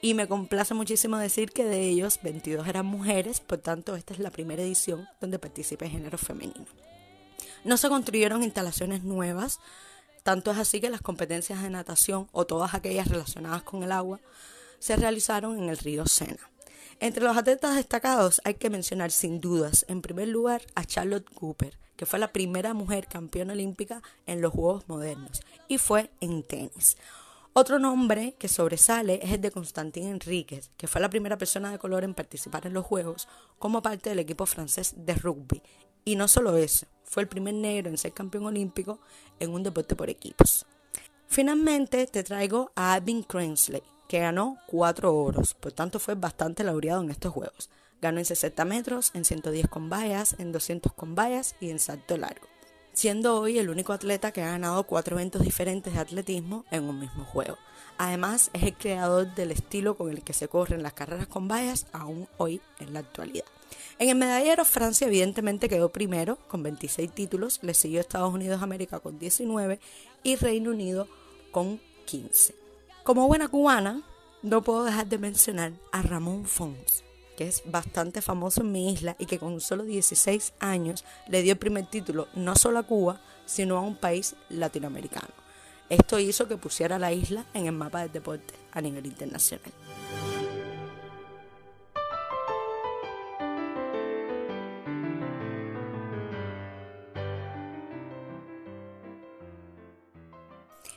y 0.00 0.14
me 0.14 0.28
complace 0.28 0.74
muchísimo 0.74 1.18
decir 1.18 1.50
que 1.50 1.64
de 1.64 1.80
ellos 1.88 2.20
22 2.22 2.66
eran 2.68 2.86
mujeres, 2.86 3.40
por 3.40 3.58
tanto 3.58 3.96
esta 3.96 4.14
es 4.14 4.20
la 4.20 4.30
primera 4.30 4.62
edición 4.62 5.08
donde 5.20 5.38
participa 5.38 5.86
el 5.86 5.90
género 5.90 6.18
femenino. 6.18 6.66
No 7.64 7.76
se 7.76 7.88
construyeron 7.88 8.42
instalaciones 8.42 9.02
nuevas, 9.02 9.58
tanto 10.22 10.50
es 10.50 10.58
así 10.58 10.80
que 10.80 10.90
las 10.90 11.00
competencias 11.00 11.62
de 11.62 11.70
natación 11.70 12.28
o 12.32 12.46
todas 12.46 12.74
aquellas 12.74 13.08
relacionadas 13.08 13.62
con 13.62 13.82
el 13.82 13.92
agua 13.92 14.20
se 14.78 14.96
realizaron 14.96 15.58
en 15.58 15.68
el 15.68 15.78
río 15.78 16.06
Sena. 16.06 16.50
Entre 17.00 17.22
los 17.22 17.36
atletas 17.36 17.76
destacados 17.76 18.40
hay 18.44 18.54
que 18.54 18.70
mencionar 18.70 19.10
sin 19.10 19.40
dudas, 19.40 19.84
en 19.88 20.02
primer 20.02 20.28
lugar, 20.28 20.62
a 20.74 20.84
Charlotte 20.84 21.28
Cooper, 21.34 21.76
que 21.96 22.06
fue 22.06 22.18
la 22.18 22.32
primera 22.32 22.74
mujer 22.74 23.06
campeona 23.06 23.52
olímpica 23.52 24.02
en 24.26 24.40
los 24.40 24.52
Juegos 24.52 24.88
Modernos 24.88 25.42
y 25.66 25.78
fue 25.78 26.10
en 26.20 26.42
tenis. 26.42 26.96
Otro 27.60 27.80
nombre 27.80 28.36
que 28.38 28.46
sobresale 28.46 29.18
es 29.20 29.32
el 29.32 29.40
de 29.40 29.50
Constantin 29.50 30.06
Enríquez, 30.06 30.70
que 30.76 30.86
fue 30.86 31.00
la 31.00 31.10
primera 31.10 31.38
persona 31.38 31.72
de 31.72 31.78
color 31.80 32.04
en 32.04 32.14
participar 32.14 32.68
en 32.68 32.72
los 32.72 32.86
Juegos 32.86 33.26
como 33.58 33.82
parte 33.82 34.10
del 34.10 34.20
equipo 34.20 34.46
francés 34.46 34.94
de 34.96 35.14
rugby. 35.14 35.60
Y 36.04 36.14
no 36.14 36.28
solo 36.28 36.56
eso, 36.56 36.86
fue 37.02 37.24
el 37.24 37.28
primer 37.28 37.54
negro 37.54 37.90
en 37.90 37.98
ser 37.98 38.12
campeón 38.12 38.46
olímpico 38.46 39.00
en 39.40 39.50
un 39.50 39.64
deporte 39.64 39.96
por 39.96 40.08
equipos. 40.08 40.66
Finalmente 41.26 42.06
te 42.06 42.22
traigo 42.22 42.70
a 42.76 42.92
Alvin 42.92 43.24
Cransley, 43.24 43.82
que 44.06 44.20
ganó 44.20 44.58
cuatro 44.68 45.12
oros, 45.16 45.54
por 45.54 45.72
tanto 45.72 45.98
fue 45.98 46.14
bastante 46.14 46.62
laureado 46.62 47.02
en 47.02 47.10
estos 47.10 47.32
Juegos. 47.32 47.70
Ganó 48.00 48.20
en 48.20 48.24
60 48.24 48.64
metros, 48.66 49.10
en 49.14 49.24
110 49.24 49.66
con 49.66 49.90
vallas, 49.90 50.36
en 50.38 50.52
200 50.52 50.92
con 50.92 51.16
vallas 51.16 51.56
y 51.58 51.70
en 51.70 51.80
salto 51.80 52.16
largo. 52.18 52.46
Siendo 52.98 53.40
hoy 53.40 53.60
el 53.60 53.70
único 53.70 53.92
atleta 53.92 54.32
que 54.32 54.42
ha 54.42 54.50
ganado 54.50 54.82
cuatro 54.82 55.14
eventos 55.14 55.42
diferentes 55.42 55.94
de 55.94 56.00
atletismo 56.00 56.64
en 56.72 56.82
un 56.82 56.98
mismo 56.98 57.24
juego. 57.24 57.56
Además, 57.96 58.50
es 58.52 58.64
el 58.64 58.74
creador 58.74 59.32
del 59.36 59.52
estilo 59.52 59.96
con 59.96 60.10
el 60.10 60.24
que 60.24 60.32
se 60.32 60.48
corren 60.48 60.82
las 60.82 60.94
carreras 60.94 61.28
con 61.28 61.46
vallas 61.46 61.86
aún 61.92 62.26
hoy 62.38 62.60
en 62.80 62.92
la 62.92 62.98
actualidad. 63.00 63.44
En 64.00 64.08
el 64.08 64.16
medallero, 64.16 64.64
Francia 64.64 65.06
evidentemente 65.06 65.68
quedó 65.68 65.90
primero 65.90 66.38
con 66.48 66.64
26 66.64 67.12
títulos, 67.12 67.60
le 67.62 67.72
siguió 67.72 68.00
Estados 68.00 68.34
Unidos 68.34 68.62
América 68.62 68.98
con 68.98 69.16
19 69.16 69.78
y 70.24 70.34
Reino 70.34 70.70
Unido 70.70 71.06
con 71.52 71.80
15. 72.06 72.56
Como 73.04 73.28
buena 73.28 73.46
cubana, 73.46 74.02
no 74.42 74.62
puedo 74.62 74.82
dejar 74.82 75.06
de 75.06 75.18
mencionar 75.18 75.72
a 75.92 76.02
Ramón 76.02 76.46
Fons, 76.46 77.04
que 77.38 77.46
es 77.46 77.62
bastante 77.66 78.20
famoso 78.20 78.62
en 78.62 78.72
mi 78.72 78.92
isla 78.92 79.14
y 79.16 79.26
que 79.26 79.38
con 79.38 79.60
solo 79.60 79.84
16 79.84 80.54
años 80.58 81.04
le 81.28 81.42
dio 81.42 81.52
el 81.52 81.58
primer 81.58 81.86
título 81.86 82.26
no 82.34 82.56
solo 82.56 82.80
a 82.80 82.82
Cuba, 82.82 83.20
sino 83.46 83.76
a 83.76 83.80
un 83.80 83.94
país 83.94 84.34
latinoamericano. 84.48 85.28
Esto 85.88 86.18
hizo 86.18 86.48
que 86.48 86.56
pusiera 86.56 86.96
a 86.96 86.98
la 86.98 87.12
isla 87.12 87.46
en 87.54 87.66
el 87.66 87.72
mapa 87.74 88.00
del 88.00 88.10
deporte 88.10 88.54
a 88.72 88.80
nivel 88.80 89.06
internacional. 89.06 89.70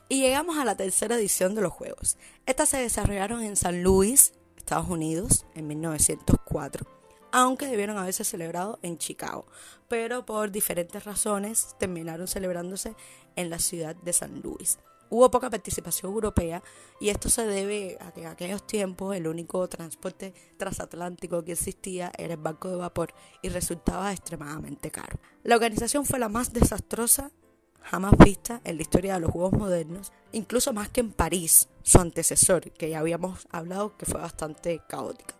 Y 0.08 0.20
llegamos 0.22 0.58
a 0.58 0.64
la 0.64 0.76
tercera 0.76 1.14
edición 1.14 1.54
de 1.54 1.62
los 1.62 1.72
Juegos. 1.72 2.16
Estas 2.46 2.70
se 2.70 2.78
desarrollaron 2.78 3.44
en 3.44 3.54
San 3.54 3.84
Luis, 3.84 4.32
Estados 4.72 4.88
Unidos, 4.88 5.44
en 5.54 5.66
1904, 5.66 6.86
aunque 7.30 7.66
debieron 7.66 7.98
haberse 7.98 8.24
celebrado 8.24 8.78
en 8.80 8.96
Chicago, 8.96 9.44
pero 9.86 10.24
por 10.24 10.50
diferentes 10.50 11.04
razones 11.04 11.76
terminaron 11.78 12.26
celebrándose 12.26 12.96
en 13.36 13.50
la 13.50 13.58
ciudad 13.58 13.94
de 13.96 14.14
San 14.14 14.40
Luis. 14.40 14.78
Hubo 15.10 15.30
poca 15.30 15.50
participación 15.50 16.10
europea 16.14 16.62
y 16.98 17.10
esto 17.10 17.28
se 17.28 17.44
debe 17.44 17.98
a 18.00 18.12
que 18.12 18.22
en 18.22 18.28
aquellos 18.28 18.66
tiempos 18.66 19.14
el 19.14 19.26
único 19.26 19.68
transporte 19.68 20.32
transatlántico 20.56 21.44
que 21.44 21.52
existía 21.52 22.10
era 22.16 22.32
el 22.32 22.40
barco 22.40 22.70
de 22.70 22.76
vapor 22.76 23.12
y 23.42 23.50
resultaba 23.50 24.10
extremadamente 24.10 24.90
caro. 24.90 25.18
La 25.42 25.56
organización 25.56 26.06
fue 26.06 26.18
la 26.18 26.30
más 26.30 26.54
desastrosa 26.54 27.30
jamás 27.84 28.16
vista 28.18 28.60
en 28.64 28.76
la 28.76 28.82
historia 28.82 29.14
de 29.14 29.20
los 29.20 29.30
Juegos 29.30 29.52
modernos, 29.52 30.12
incluso 30.32 30.72
más 30.72 30.88
que 30.88 31.00
en 31.00 31.12
París, 31.12 31.68
su 31.82 31.98
antecesor, 31.98 32.70
que 32.72 32.90
ya 32.90 33.00
habíamos 33.00 33.46
hablado 33.50 33.96
que 33.96 34.06
fue 34.06 34.20
bastante 34.20 34.80
caótica. 34.88 35.34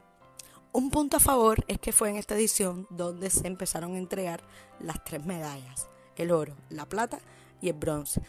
Un 0.73 0.91
punto 0.91 1.19
a 1.19 1.21
favor 1.21 1.65
es 1.69 1.79
que 1.79 1.93
fue 1.93 2.09
en 2.09 2.17
esta 2.17 2.35
edición 2.35 2.87
donde 2.89 3.29
se 3.29 3.47
empezaron 3.47 3.95
a 3.95 3.99
entregar 3.99 4.43
las 4.81 5.05
tres 5.05 5.25
medallas, 5.25 5.87
el 6.17 6.31
oro, 6.31 6.57
la 6.71 6.89
plata 6.89 7.19
y 7.61 7.69
el 7.69 7.75
bronce. 7.75 8.23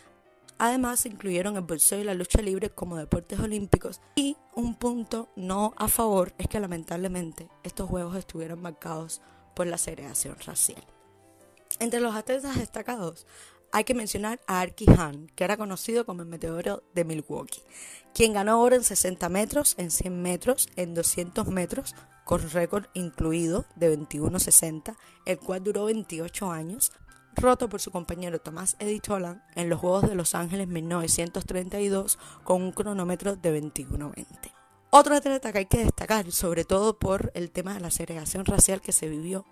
Además 0.57 0.99
se 0.99 1.09
incluyeron 1.09 1.55
el 1.55 1.63
boxeo 1.63 1.99
y 1.99 2.03
la 2.03 2.13
lucha 2.13 2.41
libre 2.41 2.69
como 2.69 2.97
deportes 2.97 3.39
olímpicos 3.39 4.01
y 4.15 4.37
un 4.55 4.75
punto 4.75 5.29
no 5.35 5.73
a 5.77 5.87
favor 5.87 6.33
es 6.37 6.47
que 6.47 6.59
lamentablemente 6.59 7.49
estos 7.63 7.89
juegos 7.89 8.15
estuvieron 8.17 8.61
marcados 8.61 9.21
por 9.55 9.67
la 9.67 9.77
segregación 9.77 10.35
racial. 10.45 10.83
Entre 11.79 11.99
los 11.99 12.15
atletas 12.15 12.57
destacados 12.57 13.25
hay 13.73 13.83
que 13.83 13.95
mencionar 13.95 14.39
a 14.45 14.61
Arky 14.61 14.85
Han, 14.97 15.27
que 15.35 15.43
era 15.43 15.57
conocido 15.57 16.05
como 16.05 16.21
el 16.21 16.27
meteoro 16.27 16.83
de 16.93 17.03
Milwaukee, 17.03 17.63
quien 18.13 18.33
ganó 18.33 18.61
oro 18.61 18.75
en 18.75 18.83
60 18.83 19.27
metros, 19.29 19.73
en 19.79 19.89
100 19.89 20.21
metros, 20.21 20.69
en 20.75 20.93
200 20.93 21.47
metros, 21.47 21.95
con 22.23 22.47
récord 22.51 22.85
incluido 22.93 23.65
de 23.75 23.97
21.60, 23.97 24.95
el 25.25 25.39
cual 25.39 25.63
duró 25.63 25.85
28 25.85 26.51
años, 26.51 26.91
roto 27.35 27.67
por 27.67 27.81
su 27.81 27.89
compañero 27.89 28.39
Tomás 28.39 28.75
Editolan 28.77 29.43
en 29.55 29.69
los 29.69 29.79
Juegos 29.79 30.07
de 30.07 30.13
Los 30.13 30.35
Ángeles 30.35 30.67
1932 30.67 32.19
con 32.43 32.61
un 32.61 32.71
cronómetro 32.73 33.35
de 33.35 33.59
21.20. 33.59 34.25
Otro 34.91 35.15
atleta 35.15 35.51
que 35.51 35.57
hay 35.57 35.65
que 35.65 35.83
destacar, 35.83 36.31
sobre 36.31 36.63
todo 36.63 36.99
por 36.99 37.31
el 37.33 37.49
tema 37.49 37.73
de 37.73 37.79
la 37.79 37.89
segregación 37.89 38.45
racial 38.45 38.81
que 38.81 38.91
se 38.91 39.09
vivió 39.09 39.47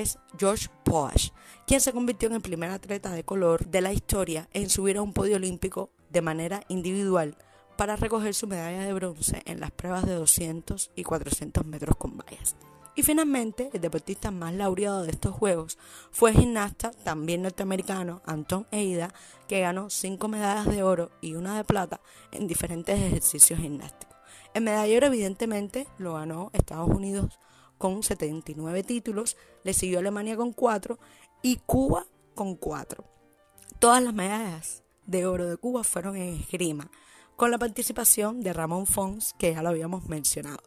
es 0.00 0.18
George 0.38 0.68
Posh, 0.84 1.30
quien 1.66 1.80
se 1.80 1.92
convirtió 1.92 2.28
en 2.28 2.36
el 2.36 2.40
primer 2.40 2.70
atleta 2.70 3.10
de 3.10 3.24
color 3.24 3.66
de 3.66 3.80
la 3.80 3.92
historia 3.92 4.48
en 4.52 4.70
subir 4.70 4.96
a 4.96 5.02
un 5.02 5.12
podio 5.12 5.36
olímpico 5.36 5.90
de 6.10 6.22
manera 6.22 6.62
individual 6.68 7.36
para 7.76 7.96
recoger 7.96 8.34
su 8.34 8.46
medalla 8.46 8.84
de 8.84 8.92
bronce 8.92 9.42
en 9.44 9.60
las 9.60 9.70
pruebas 9.70 10.04
de 10.06 10.14
200 10.14 10.90
y 10.96 11.04
400 11.04 11.64
metros 11.64 11.96
con 11.96 12.16
vallas. 12.16 12.56
Y 12.96 13.04
finalmente, 13.04 13.70
el 13.72 13.80
deportista 13.80 14.32
más 14.32 14.52
laureado 14.54 15.04
de 15.04 15.12
estos 15.12 15.32
Juegos 15.32 15.78
fue 16.10 16.30
el 16.30 16.38
gimnasta, 16.38 16.90
también 16.90 17.42
norteamericano, 17.42 18.22
Anton 18.26 18.66
Eida, 18.72 19.14
que 19.46 19.60
ganó 19.60 19.88
5 19.88 20.26
medallas 20.26 20.66
de 20.66 20.82
oro 20.82 21.12
y 21.20 21.34
una 21.34 21.56
de 21.56 21.62
plata 21.62 22.00
en 22.32 22.48
diferentes 22.48 22.98
ejercicios 22.98 23.60
gimnásticos. 23.60 24.16
El 24.52 24.64
medallero 24.64 25.06
evidentemente 25.06 25.86
lo 25.98 26.14
ganó 26.14 26.50
Estados 26.52 26.88
Unidos 26.88 27.38
con 27.78 28.02
79 28.02 28.82
títulos, 28.82 29.36
le 29.64 29.72
siguió 29.72 30.00
Alemania 30.00 30.36
con 30.36 30.52
4 30.52 30.98
y 31.42 31.56
Cuba 31.64 32.06
con 32.34 32.56
4. 32.56 33.04
Todas 33.78 34.02
las 34.02 34.12
medallas 34.12 34.82
de 35.06 35.26
oro 35.26 35.46
de 35.46 35.56
Cuba 35.56 35.84
fueron 35.84 36.16
en 36.16 36.34
esgrima, 36.34 36.90
con 37.36 37.50
la 37.50 37.58
participación 37.58 38.40
de 38.40 38.52
Ramón 38.52 38.86
Fons, 38.86 39.34
que 39.38 39.54
ya 39.54 39.62
lo 39.62 39.68
habíamos 39.68 40.08
mencionado, 40.08 40.62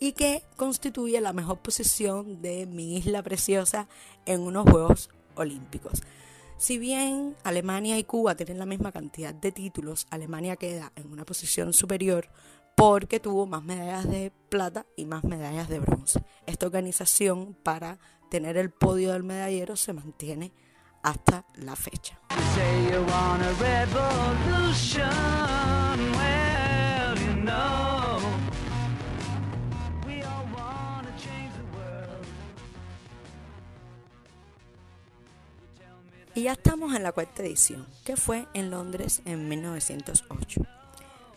y 0.00 0.12
que 0.12 0.42
constituye 0.56 1.20
la 1.20 1.32
mejor 1.32 1.58
posición 1.58 2.40
de 2.42 2.66
mi 2.66 2.96
isla 2.96 3.22
preciosa 3.22 3.88
en 4.26 4.40
unos 4.40 4.68
Juegos 4.68 5.10
Olímpicos. 5.36 6.02
Si 6.56 6.78
bien 6.78 7.36
Alemania 7.42 7.98
y 7.98 8.04
Cuba 8.04 8.36
tienen 8.36 8.58
la 8.58 8.66
misma 8.66 8.92
cantidad 8.92 9.34
de 9.34 9.52
títulos, 9.52 10.06
Alemania 10.10 10.56
queda 10.56 10.92
en 10.96 11.12
una 11.12 11.24
posición 11.24 11.72
superior 11.72 12.28
porque 12.74 13.20
tuvo 13.20 13.46
más 13.46 13.62
medallas 13.62 14.08
de 14.08 14.32
plata 14.48 14.86
y 14.96 15.04
más 15.04 15.24
medallas 15.24 15.68
de 15.68 15.78
bronce. 15.78 16.22
Esta 16.46 16.66
organización 16.66 17.56
para 17.62 17.98
tener 18.30 18.56
el 18.56 18.70
podio 18.70 19.12
del 19.12 19.22
medallero 19.22 19.76
se 19.76 19.92
mantiene 19.92 20.52
hasta 21.02 21.44
la 21.56 21.76
fecha. 21.76 22.18
Y 36.36 36.42
ya 36.42 36.52
estamos 36.52 36.96
en 36.96 37.04
la 37.04 37.12
cuarta 37.12 37.44
edición, 37.44 37.86
que 38.04 38.16
fue 38.16 38.48
en 38.54 38.70
Londres 38.72 39.22
en 39.24 39.48
1908. 39.48 40.83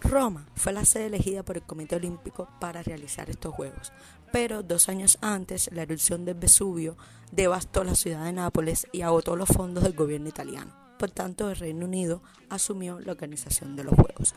Roma 0.02 0.48
fue 0.56 0.74
la 0.74 0.86
sede 0.86 1.08
elegida 1.08 1.44
por 1.44 1.58
el 1.58 1.64
Comité 1.64 1.96
Olímpico 1.96 2.48
para 2.60 2.84
realizar 2.84 3.30
estos 3.30 3.54
Juegos, 3.54 3.92
pero 4.32 4.64
dos 4.64 4.90
años 4.90 5.18
antes 5.22 5.70
la 5.74 5.84
erupción 5.84 6.26
del 6.26 6.36
Vesubio 6.36 6.98
devastó 7.32 7.84
la 7.84 7.96
ciudad 7.96 8.26
de 8.26 8.34
Nápoles 8.34 8.88
y 8.92 9.02
agotó 9.02 9.36
los 9.36 9.50
fondos 9.50 9.84
del 9.84 9.94
gobierno 9.94 10.30
italiano. 10.30 10.74
Por 10.98 11.12
tanto, 11.12 11.50
el 11.50 11.58
Reino 11.58 11.86
Unido 11.86 12.22
asumió 12.50 13.00
la 13.00 13.12
organización 13.12 13.76
de 13.76 13.84
los 13.84 13.94
Juegos. 13.94 14.34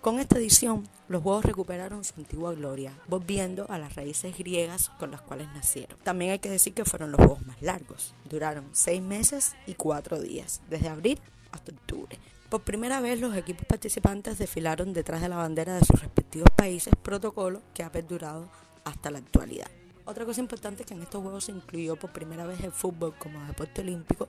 Con 0.00 0.18
esta 0.18 0.38
edición, 0.38 0.88
los 1.08 1.22
Juegos 1.22 1.44
recuperaron 1.44 2.02
su 2.02 2.14
antigua 2.18 2.52
gloria, 2.54 2.92
volviendo 3.06 3.66
a 3.70 3.78
las 3.78 3.94
raíces 3.94 4.36
griegas 4.36 4.90
con 4.98 5.12
las 5.12 5.22
cuales 5.22 5.46
nacieron. 5.54 5.96
También 6.02 6.32
hay 6.32 6.38
que 6.40 6.50
decir 6.50 6.74
que 6.74 6.84
fueron 6.84 7.12
los 7.12 7.18
Juegos 7.18 7.46
más 7.46 7.62
largos. 7.62 8.12
Duraron 8.28 8.68
seis 8.72 9.00
meses 9.00 9.54
y 9.66 9.74
cuatro 9.74 10.20
días, 10.20 10.60
desde 10.68 10.88
abril 10.88 11.20
hasta 11.52 11.72
octubre. 11.72 12.18
Por 12.52 12.60
primera 12.60 13.00
vez 13.00 13.18
los 13.18 13.34
equipos 13.34 13.64
participantes 13.64 14.36
desfilaron 14.36 14.92
detrás 14.92 15.22
de 15.22 15.30
la 15.30 15.38
bandera 15.38 15.72
de 15.72 15.86
sus 15.86 15.98
respectivos 15.98 16.50
países, 16.54 16.92
protocolo 17.02 17.62
que 17.72 17.82
ha 17.82 17.90
perdurado 17.90 18.46
hasta 18.84 19.10
la 19.10 19.20
actualidad. 19.20 19.68
Otra 20.04 20.26
cosa 20.26 20.42
importante 20.42 20.82
es 20.82 20.86
que 20.86 20.92
en 20.92 21.00
estos 21.00 21.22
Juegos 21.22 21.44
se 21.46 21.52
incluyó 21.52 21.96
por 21.96 22.12
primera 22.12 22.44
vez 22.44 22.62
el 22.62 22.70
fútbol 22.70 23.14
como 23.18 23.42
deporte 23.46 23.80
olímpico 23.80 24.28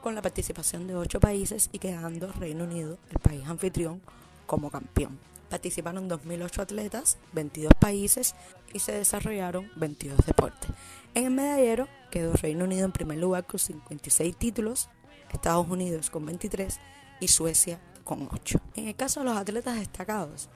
con 0.00 0.14
la 0.14 0.22
participación 0.22 0.86
de 0.86 0.94
ocho 0.94 1.18
países 1.18 1.68
y 1.72 1.80
quedando 1.80 2.32
Reino 2.34 2.62
Unido, 2.62 2.98
el 3.10 3.18
país 3.18 3.44
anfitrión, 3.48 4.00
como 4.46 4.70
campeón. 4.70 5.18
Participaron 5.50 6.08
2.008 6.08 6.60
atletas, 6.60 7.18
22 7.32 7.72
países 7.80 8.36
y 8.74 8.78
se 8.78 8.92
desarrollaron 8.92 9.72
22 9.74 10.24
deportes. 10.24 10.70
En 11.14 11.24
el 11.24 11.30
medallero 11.32 11.88
quedó 12.12 12.32
Reino 12.34 12.64
Unido 12.64 12.84
en 12.84 12.92
primer 12.92 13.18
lugar 13.18 13.44
con 13.44 13.58
56 13.58 14.36
títulos, 14.36 14.88
Estados 15.32 15.68
Unidos 15.68 16.10
con 16.10 16.24
23 16.24 16.78
y 17.20 17.28
Suecia 17.28 17.80
con 18.04 18.28
8. 18.30 18.60
En 18.74 18.88
el 18.88 18.96
caso 18.96 19.20
de 19.20 19.26
los 19.26 19.36
atletas 19.36 19.76
destacados, 19.76 20.48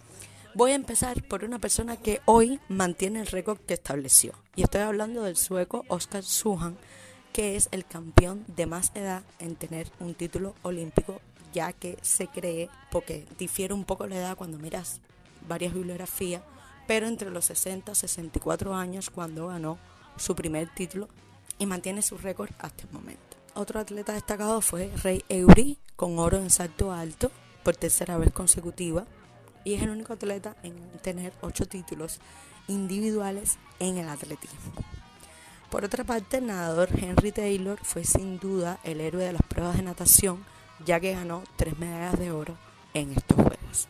voy 0.54 0.72
a 0.72 0.76
empezar 0.76 1.22
por 1.24 1.44
una 1.44 1.58
persona 1.58 1.96
que 1.96 2.20
hoy 2.24 2.60
mantiene 2.68 3.20
el 3.20 3.26
récord 3.26 3.58
que 3.58 3.74
estableció. 3.74 4.32
Y 4.56 4.62
estoy 4.62 4.82
hablando 4.82 5.22
del 5.22 5.36
sueco 5.36 5.84
Oskar 5.88 6.22
Suhan, 6.22 6.76
que 7.32 7.56
es 7.56 7.68
el 7.72 7.84
campeón 7.84 8.44
de 8.48 8.66
más 8.66 8.92
edad 8.94 9.22
en 9.38 9.56
tener 9.56 9.90
un 10.00 10.14
título 10.14 10.54
olímpico, 10.62 11.20
ya 11.52 11.72
que 11.72 11.98
se 12.02 12.26
cree, 12.28 12.68
porque 12.90 13.26
difiere 13.38 13.74
un 13.74 13.84
poco 13.84 14.06
la 14.06 14.16
edad 14.16 14.36
cuando 14.36 14.58
miras 14.58 15.00
varias 15.48 15.74
bibliografías, 15.74 16.42
pero 16.86 17.06
entre 17.06 17.30
los 17.30 17.44
60 17.46 17.92
y 17.92 17.94
64 17.94 18.74
años 18.74 19.10
cuando 19.10 19.48
ganó 19.48 19.78
su 20.16 20.34
primer 20.34 20.72
título 20.74 21.08
y 21.58 21.66
mantiene 21.66 22.02
su 22.02 22.18
récord 22.18 22.50
hasta 22.58 22.84
el 22.84 22.90
momento. 22.90 23.36
Otro 23.54 23.80
atleta 23.80 24.12
destacado 24.12 24.60
fue 24.60 24.90
Rey 25.02 25.24
Eury, 25.28 25.78
con 26.00 26.18
oro 26.18 26.38
en 26.38 26.48
salto 26.48 26.92
alto 26.92 27.30
por 27.62 27.76
tercera 27.76 28.16
vez 28.16 28.32
consecutiva, 28.32 29.04
y 29.64 29.74
es 29.74 29.82
el 29.82 29.90
único 29.90 30.14
atleta 30.14 30.56
en 30.62 30.74
tener 31.02 31.34
ocho 31.42 31.66
títulos 31.66 32.20
individuales 32.68 33.58
en 33.80 33.98
el 33.98 34.08
atletismo. 34.08 34.72
Por 35.68 35.84
otra 35.84 36.04
parte, 36.04 36.38
el 36.38 36.46
nadador 36.46 36.88
Henry 36.98 37.32
Taylor 37.32 37.78
fue 37.82 38.04
sin 38.04 38.38
duda 38.38 38.80
el 38.82 39.02
héroe 39.02 39.24
de 39.24 39.34
las 39.34 39.42
pruebas 39.42 39.76
de 39.76 39.82
natación, 39.82 40.42
ya 40.86 40.98
que 41.00 41.12
ganó 41.12 41.42
tres 41.56 41.78
medallas 41.78 42.18
de 42.18 42.30
oro 42.30 42.56
en 42.94 43.12
estos 43.12 43.36
Juegos. 43.36 43.86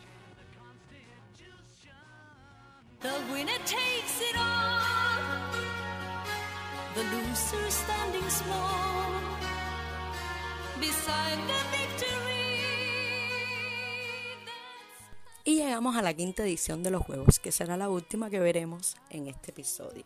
Y 15.45 15.57
llegamos 15.57 15.97
a 15.97 16.03
la 16.03 16.15
quinta 16.15 16.43
edición 16.43 16.83
de 16.83 16.91
los 16.91 17.03
Juegos, 17.03 17.39
que 17.39 17.51
será 17.51 17.77
la 17.77 17.89
última 17.89 18.31
que 18.31 18.39
veremos 18.39 18.97
en 19.09 19.27
este 19.27 19.51
episodio. 19.51 20.05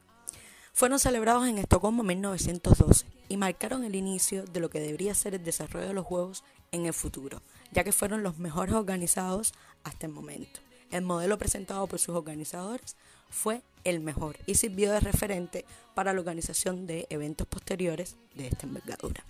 Fueron 0.72 0.98
celebrados 0.98 1.46
en 1.46 1.58
Estocolmo 1.58 2.02
en 2.02 2.08
1912 2.08 3.06
y 3.28 3.36
marcaron 3.36 3.84
el 3.84 3.94
inicio 3.94 4.44
de 4.44 4.60
lo 4.60 4.70
que 4.70 4.80
debería 4.80 5.14
ser 5.14 5.34
el 5.34 5.44
desarrollo 5.44 5.86
de 5.86 5.94
los 5.94 6.06
Juegos 6.06 6.44
en 6.72 6.86
el 6.86 6.92
futuro, 6.92 7.42
ya 7.72 7.84
que 7.84 7.92
fueron 7.92 8.22
los 8.22 8.38
mejores 8.38 8.74
organizados 8.74 9.52
hasta 9.84 10.06
el 10.06 10.12
momento. 10.12 10.60
El 10.90 11.02
modelo 11.02 11.38
presentado 11.38 11.86
por 11.86 11.98
sus 11.98 12.14
organizadores 12.14 12.96
fue 13.28 13.62
el 13.84 14.00
mejor 14.00 14.36
y 14.46 14.54
sirvió 14.54 14.90
de 14.92 15.00
referente 15.00 15.64
para 15.94 16.12
la 16.12 16.20
organización 16.20 16.86
de 16.86 17.06
eventos 17.10 17.46
posteriores 17.46 18.16
de 18.34 18.46
esta 18.46 18.66
envergadura. 18.66 19.24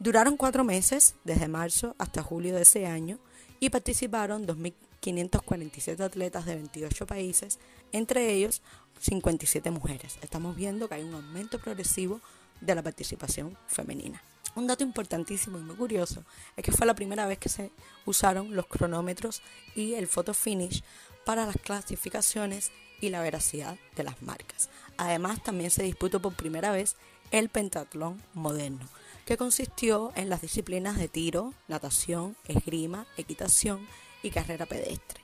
Duraron 0.00 0.36
cuatro 0.36 0.62
meses, 0.62 1.16
desde 1.24 1.48
marzo 1.48 1.96
hasta 1.98 2.22
julio 2.22 2.54
de 2.54 2.62
ese 2.62 2.86
año, 2.86 3.18
y 3.58 3.70
participaron 3.70 4.46
2.547 4.46 6.00
atletas 6.00 6.46
de 6.46 6.54
28 6.54 7.06
países, 7.06 7.58
entre 7.90 8.32
ellos 8.32 8.62
57 9.00 9.72
mujeres. 9.72 10.18
Estamos 10.22 10.54
viendo 10.54 10.88
que 10.88 10.94
hay 10.94 11.02
un 11.02 11.14
aumento 11.14 11.58
progresivo 11.58 12.20
de 12.60 12.76
la 12.76 12.82
participación 12.82 13.58
femenina. 13.66 14.22
Un 14.54 14.68
dato 14.68 14.84
importantísimo 14.84 15.58
y 15.58 15.62
muy 15.62 15.74
curioso 15.74 16.24
es 16.56 16.64
que 16.64 16.72
fue 16.72 16.86
la 16.86 16.94
primera 16.94 17.26
vez 17.26 17.38
que 17.38 17.48
se 17.48 17.72
usaron 18.06 18.54
los 18.54 18.66
cronómetros 18.66 19.42
y 19.74 19.94
el 19.94 20.06
photo 20.06 20.32
finish 20.32 20.84
para 21.24 21.44
las 21.44 21.56
clasificaciones 21.56 22.70
y 23.00 23.10
la 23.10 23.20
veracidad 23.20 23.76
de 23.96 24.04
las 24.04 24.22
marcas. 24.22 24.70
Además, 24.96 25.42
también 25.42 25.70
se 25.70 25.82
disputó 25.82 26.20
por 26.20 26.34
primera 26.34 26.70
vez 26.70 26.96
el 27.30 27.48
pentatlón 27.48 28.22
moderno, 28.34 28.88
que 29.28 29.36
consistió 29.36 30.10
en 30.14 30.30
las 30.30 30.40
disciplinas 30.40 30.96
de 30.96 31.06
tiro, 31.06 31.52
natación, 31.68 32.34
esgrima, 32.46 33.06
equitación 33.18 33.86
y 34.22 34.30
carrera 34.30 34.64
pedestre. 34.64 35.20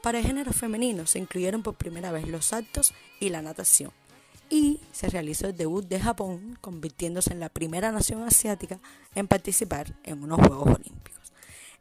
Para 0.00 0.20
el 0.20 0.24
género 0.24 0.52
femenino 0.52 1.08
se 1.08 1.18
incluyeron 1.18 1.64
por 1.64 1.74
primera 1.74 2.12
vez 2.12 2.28
los 2.28 2.46
saltos 2.46 2.94
y 3.18 3.30
la 3.30 3.42
natación, 3.42 3.90
y 4.48 4.78
se 4.92 5.08
realizó 5.08 5.48
el 5.48 5.56
debut 5.56 5.84
de 5.88 5.98
Japón, 5.98 6.56
convirtiéndose 6.60 7.32
en 7.32 7.40
la 7.40 7.48
primera 7.48 7.90
nación 7.90 8.22
asiática 8.22 8.78
en 9.16 9.26
participar 9.26 9.92
en 10.04 10.22
unos 10.22 10.38
Juegos 10.38 10.76
Olímpicos. 10.76 11.32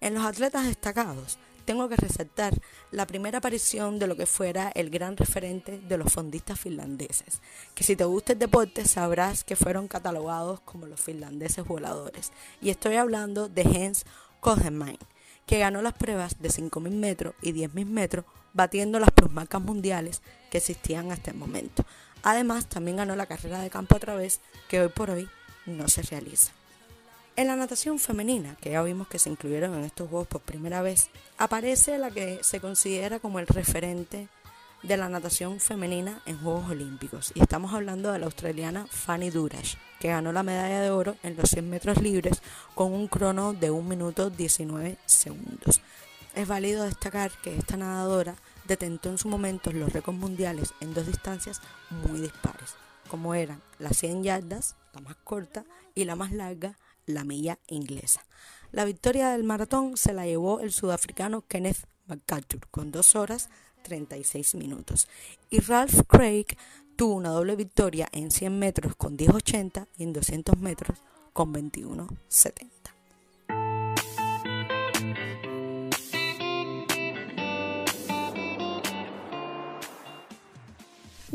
En 0.02 0.16
los 0.16 0.26
atletas 0.26 0.66
destacados 0.66 1.38
tengo 1.68 1.90
que 1.90 1.98
resaltar 1.98 2.54
la 2.92 3.06
primera 3.06 3.40
aparición 3.40 4.00
de 4.00 4.08
lo 4.08 4.16
que 4.16 4.26
fuera 4.26 4.72
el 4.74 4.90
gran 4.90 5.18
referente 5.18 5.80
de 5.80 5.98
los 5.98 6.14
fondistas 6.14 6.58
finlandeses, 6.58 7.42
que 7.76 7.84
si 7.84 7.98
te 7.98 8.06
gusta 8.06 8.32
el 8.32 8.40
deporte 8.40 8.86
sabrás 8.86 9.44
que 9.44 9.58
fueron 9.58 9.90
catalogados 9.90 10.62
como 10.62 10.86
los 10.86 11.02
finlandeses 11.02 11.66
voladores. 11.66 12.32
Y 12.62 12.70
estoy 12.70 12.96
hablando 12.96 13.50
de 13.50 13.66
Jens 13.66 14.06
Kogemann, 14.40 14.98
que 15.46 15.60
ganó 15.60 15.82
las 15.82 15.92
pruebas 15.92 16.42
de 16.42 16.48
5.000 16.48 16.90
metros 16.90 17.36
y 17.42 17.52
10.000 17.52 17.86
metros, 17.86 18.24
batiendo 18.54 18.98
las 18.98 19.12
plusmarcas 19.12 19.62
mundiales 19.62 20.22
que 20.50 20.60
existían 20.60 21.12
hasta 21.12 21.32
el 21.32 21.38
momento. 21.38 21.84
Además, 22.24 22.68
también 22.68 22.96
ganó 22.96 23.18
la 23.18 23.26
carrera 23.26 23.60
de 23.60 23.70
campo 23.70 23.98
a 23.98 24.00
través, 24.00 24.40
que 24.70 24.80
hoy 24.80 24.88
por 24.88 25.10
hoy 25.10 25.28
no 25.66 25.90
se 25.90 26.02
realiza. 26.02 26.54
En 27.38 27.46
la 27.46 27.56
natación 27.56 28.00
femenina, 28.00 28.58
que 28.60 28.72
ya 28.72 28.82
vimos 28.82 29.08
que 29.08 29.20
se 29.20 29.30
incluyeron 29.30 29.76
en 29.76 29.84
estos 29.84 30.10
Juegos 30.10 30.28
por 30.28 30.42
primera 30.42 30.82
vez, 30.82 31.12
aparece 31.38 32.00
la 32.00 32.10
que 32.10 32.40
se 32.42 32.60
considera 32.60 33.20
como 33.20 33.38
el 33.38 33.46
referente 33.46 34.28
de 34.82 34.98
la 34.98 35.08
natación 35.08 35.60
femenina 35.60 36.20
en 36.26 36.40
Juegos 36.40 36.72
Olímpicos. 36.72 37.32
Y 37.36 37.42
estamos 37.42 37.76
hablando 37.76 38.12
de 38.12 38.18
la 38.18 38.26
australiana 38.26 38.88
Fanny 38.88 39.30
Durash, 39.30 39.76
que 40.00 40.08
ganó 40.08 40.32
la 40.32 40.42
medalla 40.42 40.82
de 40.82 40.90
oro 40.90 41.16
en 41.22 41.38
los 41.38 41.52
100 41.52 41.70
metros 41.70 42.02
libres 42.02 42.42
con 42.74 42.92
un 42.92 43.08
crono 43.08 43.54
de 43.54 43.70
1 43.70 43.88
minuto 43.88 44.32
19 44.32 44.98
segundos. 45.06 45.82
Es 46.34 46.48
válido 46.48 46.86
destacar 46.86 47.30
que 47.44 47.56
esta 47.56 47.78
nadadora 47.78 48.34
detentó 48.66 49.10
en 49.12 49.20
su 49.20 49.28
momento 49.28 49.72
los 49.72 49.94
récords 49.94 50.20
mundiales 50.20 50.74
en 50.80 50.96
dos 50.96 51.06
distancias 51.06 51.62
muy 52.04 52.20
dispares, 52.20 52.74
como 53.08 53.36
eran 53.36 53.62
las 53.78 53.96
100 53.98 54.24
yardas, 54.24 54.76
la 54.96 55.02
más 55.02 55.16
corta, 55.24 55.66
y 55.94 56.06
la 56.06 56.16
más 56.16 56.32
larga, 56.32 56.76
la 57.08 57.24
milla 57.24 57.58
inglesa. 57.68 58.24
La 58.72 58.86
victoria 58.86 59.30
del 59.30 59.44
maratón 59.44 59.98
se 59.98 60.14
la 60.14 60.28
llevó 60.28 60.60
el 60.60 60.72
sudafricano 60.72 61.42
Kenneth 61.48 61.88
McArthur 62.06 62.68
con 62.70 62.92
2 62.92 63.16
horas 63.16 63.50
36 63.84 64.56
minutos. 64.56 65.08
Y 65.50 65.60
Ralph 65.62 66.02
Craig 66.08 66.46
tuvo 66.96 67.16
una 67.16 67.30
doble 67.30 67.56
victoria 67.56 68.08
en 68.12 68.30
100 68.30 68.60
metros 68.60 68.96
con 68.96 69.18
10.80 69.18 69.88
y 69.98 70.04
en 70.04 70.14
200 70.14 70.58
metros 70.60 71.00
con 71.34 71.54
21.70. 71.54 72.97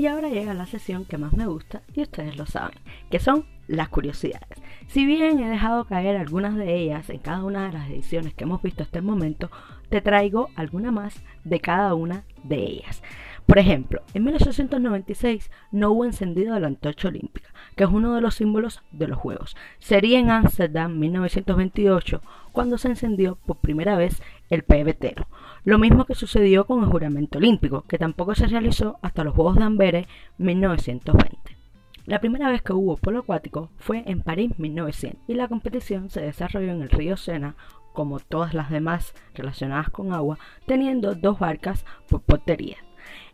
Y 0.03 0.09
ahora 0.09 0.31
llega 0.31 0.53
la 0.53 0.67
sesión 0.67 1.05
que 1.05 1.17
más 1.17 1.33
me 1.33 1.47
gusta 1.47 1.83
y 1.95 2.03
ustedes 2.03 2.37
lo 2.37 2.45
saben, 2.45 2.77
que 3.09 3.21
son 3.21 3.45
las 3.69 3.89
curiosidades. 3.89 4.61
Si 4.89 5.07
bien 5.07 5.39
he 5.39 5.49
dejado 5.49 5.85
caer 5.85 6.17
algunas 6.17 6.57
de 6.57 6.75
ellas 6.75 7.09
en 7.09 7.21
cada 7.21 7.45
una 7.45 7.67
de 7.67 7.73
las 7.73 7.89
ediciones 7.89 8.35
que 8.35 8.43
hemos 8.43 8.61
visto 8.63 8.83
hasta 8.83 8.99
el 8.99 9.05
momento, 9.05 9.49
te 9.91 10.01
traigo 10.01 10.49
alguna 10.57 10.91
más 10.91 11.23
de 11.45 11.61
cada 11.61 11.95
una 11.95 12.25
de 12.43 12.57
ellas. 12.65 13.01
Por 13.47 13.61
ejemplo, 13.61 14.03
en 14.13 14.25
1896 14.25 15.53
no 15.71 15.93
hubo 15.93 16.05
encendido 16.05 16.55
de 16.55 16.61
la 16.61 16.67
antorcha 16.67 17.07
olímpica, 17.07 17.51
que 17.77 17.85
es 17.85 17.91
uno 17.91 18.13
de 18.15 18.21
los 18.21 18.35
símbolos 18.35 18.83
de 18.91 19.07
los 19.07 19.19
Juegos. 19.19 19.57
Sería 19.79 20.19
en 20.19 20.31
Ámsterdam 20.31 20.99
1928 20.99 22.23
cuando 22.51 22.77
se 22.77 22.89
encendió 22.89 23.39
por 23.47 23.59
primera 23.59 23.97
vez 23.97 24.21
el 24.53 24.65
pebetero. 24.65 25.27
Lo 25.65 25.79
mismo 25.79 26.05
que 26.05 26.15
sucedió 26.15 26.67
con 26.67 26.85
el 26.85 26.91
juramento 26.91 27.39
olímpico, 27.39 27.85
que 27.89 27.97
tampoco 27.97 28.35
se 28.35 28.47
realizó 28.47 28.99
hasta 29.01 29.25
los 29.25 29.35
Juegos 29.35 29.57
de 29.57 29.65
Amberes 29.65 30.07
1920. 30.37 31.57
La 32.05 32.21
primera 32.21 32.51
vez 32.51 32.61
que 32.61 32.75
hubo 32.75 32.99
polo 32.99 33.21
acuático 33.21 33.71
fue 33.79 34.03
en 34.07 34.21
París 34.21 34.59
1900 34.59 35.23
y 35.27 35.35
la 35.35 35.49
competición 35.49 36.11
se 36.11 36.21
desarrolló 36.21 36.71
en 36.71 36.83
el 36.83 36.91
río 36.91 37.17
Sena 37.17 37.57
como 37.95 38.21
todas 38.21 38.53
las 38.53 38.69
demás 38.69 39.15
relacionadas 39.35 39.89
con 39.89 40.13
agua, 40.13 40.39
teniendo 40.67 41.15
dos 41.15 41.39
barcas 41.39 41.87
por 42.11 42.21
portería. 42.21 42.77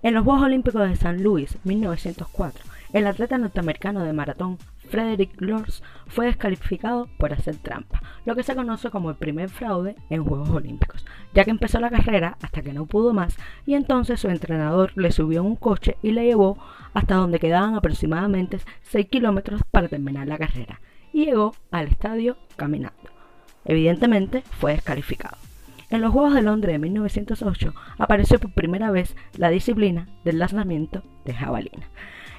En 0.02 0.14
los 0.14 0.24
Juegos 0.24 0.44
Olímpicos 0.44 0.88
de 0.88 0.94
San 0.94 1.20
Luis 1.24 1.59
1904, 1.64 2.64
el 2.92 3.07
atleta 3.07 3.38
norteamericano 3.38 4.03
de 4.03 4.12
maratón 4.12 4.59
Frederick 4.88 5.40
Lors 5.40 5.83
fue 6.07 6.27
descalificado 6.27 7.09
por 7.18 7.33
hacer 7.33 7.57
trampa, 7.57 8.03
lo 8.24 8.35
que 8.35 8.42
se 8.42 8.55
conoce 8.55 8.90
como 8.90 9.11
el 9.11 9.16
primer 9.16 9.51
fraude 9.51 9.96
en 10.11 10.24
Juegos 10.24 10.51
Olímpicos, 10.51 11.05
ya 11.35 11.44
que 11.44 11.51
empezó 11.51 11.81
la 11.81 11.90
carrera 11.90 12.38
hasta 12.42 12.62
que 12.62 12.72
no 12.72 12.87
pudo 12.87 13.12
más 13.12 13.37
y 13.66 13.74
entonces 13.74 14.20
su 14.20 14.29
entrenador 14.29 14.92
le 14.96 15.12
subió 15.12 15.42
un 15.42 15.57
coche 15.57 15.96
y 16.03 16.12
le 16.12 16.24
llevó 16.24 16.59
hasta 16.94 17.16
donde 17.16 17.38
quedaban 17.38 17.74
aproximadamente 17.74 18.59
6 18.83 19.07
kilómetros 19.09 19.62
para 19.70 19.88
terminar 19.88 20.27
la 20.27 20.38
carrera 20.38 20.81
y 21.12 21.27
llegó 21.27 21.55
al 21.70 21.88
estadio 21.88 22.37
caminando. 22.57 23.11
Evidentemente 23.64 24.42
fue 24.59 24.72
descalificado. 24.72 25.37
En 25.90 26.03
los 26.03 26.12
Juegos 26.12 26.35
de 26.35 26.42
Londres 26.42 26.74
de 26.74 26.79
1908 26.79 27.74
apareció 27.98 28.38
por 28.38 28.53
primera 28.53 28.90
vez 28.90 29.16
la 29.37 29.48
disciplina 29.48 30.07
del 30.24 30.38
lanzamiento 30.38 31.03
de 31.24 31.35
jabalina. 31.35 31.88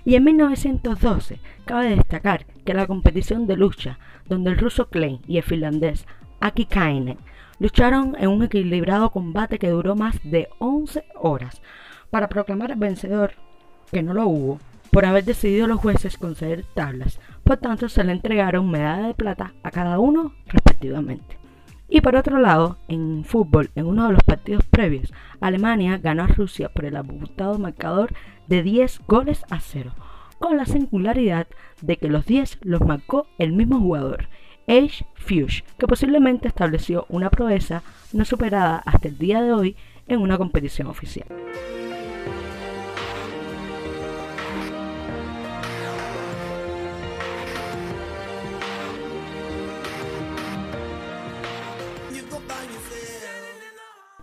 Y 0.05 0.15
en 0.15 0.23
1912 0.23 1.39
cabe 1.65 1.95
destacar 1.95 2.45
que 2.65 2.73
la 2.73 2.87
competición 2.87 3.47
de 3.47 3.57
lucha, 3.57 3.99
donde 4.27 4.51
el 4.51 4.57
ruso 4.57 4.89
Klein 4.89 5.19
y 5.27 5.37
el 5.37 5.43
finlandés 5.43 6.05
Aki 6.39 6.65
Kainen 6.65 7.17
lucharon 7.59 8.15
en 8.19 8.29
un 8.29 8.43
equilibrado 8.43 9.11
combate 9.11 9.59
que 9.59 9.69
duró 9.69 9.95
más 9.95 10.19
de 10.23 10.47
11 10.59 11.03
horas, 11.15 11.61
para 12.09 12.29
proclamar 12.29 12.71
al 12.71 12.79
vencedor, 12.79 13.33
que 13.91 14.01
no 14.01 14.13
lo 14.13 14.27
hubo, 14.27 14.59
por 14.91 15.05
haber 15.05 15.25
decidido 15.25 15.67
los 15.67 15.79
jueces 15.79 16.17
conceder 16.17 16.65
tablas. 16.73 17.19
Por 17.43 17.57
tanto, 17.57 17.89
se 17.89 18.03
le 18.03 18.11
entregaron 18.11 18.69
medalla 18.69 19.07
de 19.07 19.13
plata 19.13 19.53
a 19.63 19.71
cada 19.71 19.99
uno 19.99 20.33
respectivamente. 20.47 21.38
Y 21.89 22.01
por 22.01 22.15
otro 22.15 22.37
lado, 22.39 22.77
en 22.87 23.23
fútbol, 23.25 23.71
en 23.75 23.87
uno 23.87 24.07
de 24.07 24.13
los 24.13 24.23
partidos 24.23 24.63
previos, 24.65 25.11
Alemania 25.41 25.97
ganó 25.97 26.23
a 26.23 26.27
Rusia 26.27 26.69
por 26.69 26.85
el 26.85 26.95
abultado 26.95 27.57
marcador 27.57 28.13
de 28.47 28.61
10 28.61 29.01
goles 29.07 29.43
a 29.49 29.59
0, 29.59 29.93
con 30.37 30.55
la 30.55 30.65
singularidad 30.65 31.47
de 31.81 31.97
que 31.97 32.07
los 32.07 32.25
10 32.25 32.59
los 32.61 32.81
marcó 32.81 33.27
el 33.39 33.53
mismo 33.53 33.79
jugador, 33.79 34.29
Age 34.67 35.05
Fuge, 35.15 35.63
que 35.79 35.87
posiblemente 35.87 36.47
estableció 36.47 37.07
una 37.09 37.31
proeza 37.31 37.81
no 38.13 38.23
superada 38.23 38.77
hasta 38.85 39.07
el 39.07 39.17
día 39.17 39.41
de 39.41 39.51
hoy 39.51 39.75
en 40.07 40.21
una 40.21 40.37
competición 40.37 40.87
oficial. 40.87 41.27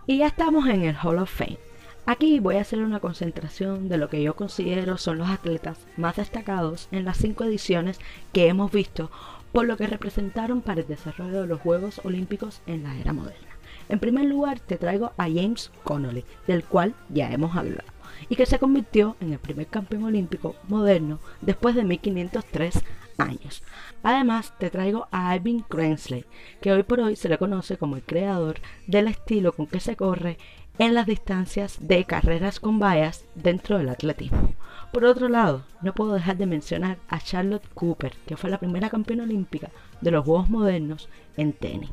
Y 0.09 0.19
ya 0.19 0.27
estamos 0.27 0.67
en 0.67 0.83
el 0.83 0.95
Hall 0.95 1.17
of 1.17 1.29
Fame. 1.29 1.57
Aquí 2.05 2.39
voy 2.39 2.55
a 2.55 2.61
hacer 2.61 2.79
una 2.79 3.01
concentración 3.01 3.89
de 3.89 3.97
lo 3.97 4.09
que 4.09 4.23
yo 4.23 4.37
considero 4.37 4.97
son 4.97 5.17
los 5.17 5.27
atletas 5.27 5.79
más 5.97 6.15
destacados 6.15 6.87
en 6.93 7.03
las 7.03 7.17
cinco 7.17 7.43
ediciones 7.43 7.99
que 8.31 8.47
hemos 8.47 8.71
visto 8.71 9.11
por 9.51 9.65
lo 9.65 9.75
que 9.75 9.85
representaron 9.85 10.61
para 10.61 10.79
el 10.79 10.87
desarrollo 10.87 11.41
de 11.41 11.47
los 11.47 11.59
Juegos 11.59 11.99
Olímpicos 12.05 12.61
en 12.67 12.83
la 12.83 12.95
era 12.95 13.11
moderna. 13.11 13.49
En 13.89 13.99
primer 13.99 14.23
lugar 14.23 14.61
te 14.61 14.77
traigo 14.77 15.11
a 15.17 15.23
James 15.23 15.71
Connolly, 15.83 16.23
del 16.47 16.63
cual 16.63 16.93
ya 17.09 17.29
hemos 17.29 17.57
hablado, 17.57 17.89
y 18.29 18.37
que 18.37 18.45
se 18.45 18.59
convirtió 18.59 19.17
en 19.19 19.33
el 19.33 19.39
primer 19.39 19.67
campeón 19.67 20.05
olímpico 20.05 20.55
moderno 20.69 21.19
después 21.41 21.75
de 21.75 21.83
1503 21.83 22.81
años. 23.17 23.63
Además, 24.03 24.53
te 24.59 24.69
traigo 24.69 25.07
a 25.11 25.31
Alvin 25.31 25.61
Krensley, 25.61 26.25
que 26.61 26.71
hoy 26.71 26.83
por 26.83 26.99
hoy 26.99 27.15
se 27.15 27.29
le 27.29 27.37
conoce 27.37 27.77
como 27.77 27.95
el 27.95 28.03
creador 28.03 28.59
del 28.85 29.07
estilo 29.07 29.53
con 29.53 29.67
que 29.67 29.79
se 29.79 29.95
corre 29.95 30.37
en 30.79 30.93
las 30.93 31.07
distancias 31.07 31.77
de 31.81 32.05
carreras 32.05 32.59
con 32.59 32.79
vallas 32.79 33.25
dentro 33.35 33.77
del 33.77 33.89
atletismo. 33.89 34.53
Por 34.93 35.05
otro 35.05 35.27
lado, 35.27 35.63
no 35.81 35.93
puedo 35.93 36.13
dejar 36.13 36.37
de 36.37 36.45
mencionar 36.45 36.97
a 37.09 37.19
Charlotte 37.19 37.67
Cooper, 37.73 38.13
que 38.25 38.37
fue 38.37 38.49
la 38.49 38.59
primera 38.59 38.89
campeona 38.89 39.23
olímpica 39.23 39.69
de 40.01 40.11
los 40.11 40.23
Juegos 40.23 40.49
Modernos 40.49 41.09
en 41.35 41.53
tenis. 41.53 41.89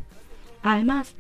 Además, 0.63 1.15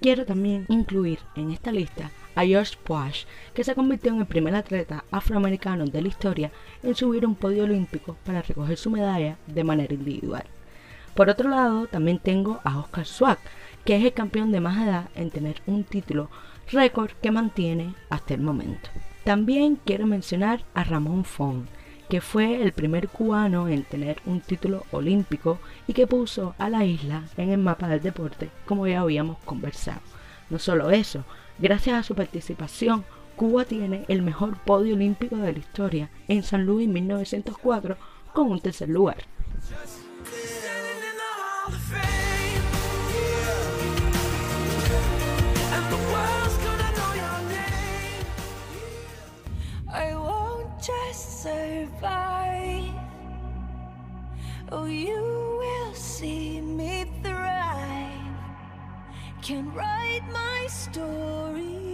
quiero 0.00 0.24
también 0.24 0.66
incluir 0.68 1.18
en 1.36 1.50
esta 1.50 1.72
lista 1.72 2.10
a 2.34 2.44
George 2.44 2.76
Poash, 2.84 3.24
que 3.54 3.64
se 3.64 3.74
convirtió 3.74 4.12
en 4.12 4.20
el 4.20 4.26
primer 4.26 4.54
atleta 4.54 5.04
afroamericano 5.10 5.84
de 5.84 6.02
la 6.02 6.08
historia 6.08 6.50
en 6.82 6.94
subir 6.94 7.26
un 7.26 7.34
podio 7.34 7.64
olímpico 7.64 8.16
para 8.24 8.42
recoger 8.42 8.76
su 8.76 8.90
medalla 8.90 9.36
de 9.46 9.64
manera 9.64 9.94
individual. 9.94 10.44
Por 11.14 11.28
otro 11.28 11.50
lado, 11.50 11.86
también 11.86 12.18
tengo 12.18 12.60
a 12.64 12.78
Oscar 12.78 13.04
Swag, 13.04 13.38
que 13.84 13.96
es 13.96 14.04
el 14.04 14.12
campeón 14.12 14.52
de 14.52 14.60
más 14.60 14.80
edad 14.86 15.08
en 15.14 15.30
tener 15.30 15.60
un 15.66 15.84
título 15.84 16.30
récord 16.70 17.10
que 17.20 17.30
mantiene 17.30 17.94
hasta 18.08 18.34
el 18.34 18.40
momento. 18.40 18.90
También 19.24 19.78
quiero 19.84 20.06
mencionar 20.06 20.64
a 20.72 20.84
Ramón 20.84 21.24
Fon, 21.24 21.68
que 22.10 22.20
fue 22.20 22.60
el 22.60 22.72
primer 22.72 23.08
cubano 23.08 23.68
en 23.68 23.84
tener 23.84 24.20
un 24.26 24.40
título 24.40 24.84
olímpico 24.90 25.60
y 25.86 25.92
que 25.92 26.08
puso 26.08 26.56
a 26.58 26.68
la 26.68 26.84
isla 26.84 27.22
en 27.36 27.50
el 27.50 27.58
mapa 27.58 27.86
del 27.86 28.02
deporte, 28.02 28.50
como 28.66 28.88
ya 28.88 29.00
habíamos 29.00 29.38
conversado. 29.44 30.00
No 30.50 30.58
solo 30.58 30.90
eso, 30.90 31.24
gracias 31.60 31.96
a 31.96 32.02
su 32.02 32.16
participación, 32.16 33.04
Cuba 33.36 33.64
tiene 33.64 34.04
el 34.08 34.22
mejor 34.22 34.58
podio 34.58 34.96
olímpico 34.96 35.36
de 35.36 35.52
la 35.52 35.58
historia 35.60 36.10
en 36.26 36.42
San 36.42 36.66
Luis 36.66 36.88
1904 36.88 37.96
con 38.34 38.50
un 38.50 38.60
tercer 38.60 38.88
lugar. 38.88 39.18
Oh, 54.72 54.84
you 54.84 55.58
will 55.58 55.94
see 55.94 56.60
me 56.60 57.04
thrive. 57.24 58.12
Can 59.42 59.74
write 59.74 60.22
my 60.32 60.66
story. 60.68 61.89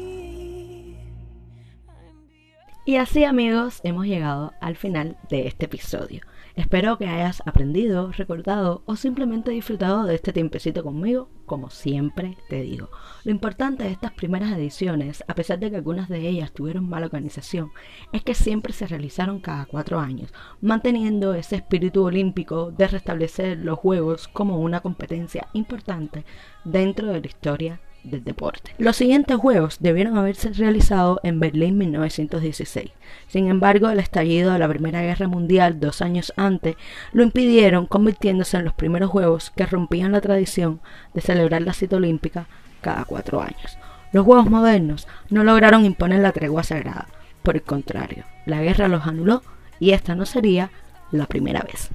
Y 2.88 2.98
así 2.98 3.24
amigos, 3.24 3.80
hemos 3.82 4.06
llegado 4.06 4.52
al 4.60 4.76
final 4.76 5.16
de 5.28 5.48
este 5.48 5.64
episodio. 5.64 6.20
Espero 6.54 6.96
que 6.98 7.08
hayas 7.08 7.42
aprendido, 7.44 8.12
recordado 8.12 8.84
o 8.86 8.94
simplemente 8.94 9.50
disfrutado 9.50 10.04
de 10.04 10.14
este 10.14 10.32
tiempecito 10.32 10.84
conmigo, 10.84 11.28
como 11.46 11.68
siempre 11.68 12.38
te 12.48 12.62
digo. 12.62 12.88
Lo 13.24 13.32
importante 13.32 13.82
de 13.82 13.90
estas 13.90 14.12
primeras 14.12 14.52
ediciones, 14.52 15.24
a 15.26 15.34
pesar 15.34 15.58
de 15.58 15.68
que 15.68 15.76
algunas 15.76 16.08
de 16.08 16.28
ellas 16.28 16.52
tuvieron 16.52 16.88
mala 16.88 17.06
organización, 17.06 17.72
es 18.12 18.22
que 18.22 18.34
siempre 18.34 18.72
se 18.72 18.86
realizaron 18.86 19.40
cada 19.40 19.66
cuatro 19.66 19.98
años, 19.98 20.32
manteniendo 20.60 21.34
ese 21.34 21.56
espíritu 21.56 22.04
olímpico 22.04 22.70
de 22.70 22.86
restablecer 22.86 23.58
los 23.58 23.80
Juegos 23.80 24.28
como 24.28 24.60
una 24.60 24.80
competencia 24.80 25.48
importante 25.54 26.24
dentro 26.64 27.08
de 27.08 27.20
la 27.20 27.26
historia 27.26 27.80
del 28.10 28.24
deporte. 28.24 28.72
Los 28.78 28.96
siguientes 28.96 29.36
juegos 29.36 29.78
debieron 29.80 30.16
haberse 30.16 30.50
realizado 30.50 31.20
en 31.22 31.40
Berlín 31.40 31.78
1916. 31.78 32.90
Sin 33.28 33.48
embargo, 33.48 33.88
el 33.88 33.98
estallido 33.98 34.52
de 34.52 34.58
la 34.58 34.68
Primera 34.68 35.02
Guerra 35.02 35.28
Mundial 35.28 35.80
dos 35.80 36.02
años 36.02 36.32
antes 36.36 36.76
lo 37.12 37.22
impidieron, 37.22 37.86
convirtiéndose 37.86 38.56
en 38.56 38.64
los 38.64 38.74
primeros 38.74 39.10
juegos 39.10 39.50
que 39.56 39.66
rompían 39.66 40.12
la 40.12 40.20
tradición 40.20 40.80
de 41.14 41.20
celebrar 41.20 41.62
la 41.62 41.72
cita 41.72 41.96
olímpica 41.96 42.46
cada 42.80 43.04
cuatro 43.04 43.40
años. 43.40 43.78
Los 44.12 44.24
juegos 44.24 44.48
modernos 44.48 45.08
no 45.28 45.44
lograron 45.44 45.84
imponer 45.84 46.20
la 46.20 46.32
tregua 46.32 46.62
sagrada. 46.62 47.08
Por 47.42 47.56
el 47.56 47.62
contrario, 47.62 48.24
la 48.46 48.62
guerra 48.62 48.88
los 48.88 49.06
anuló 49.06 49.42
y 49.78 49.90
esta 49.90 50.14
no 50.14 50.26
sería 50.26 50.70
la 51.10 51.26
primera 51.26 51.60
vez. 51.62 51.90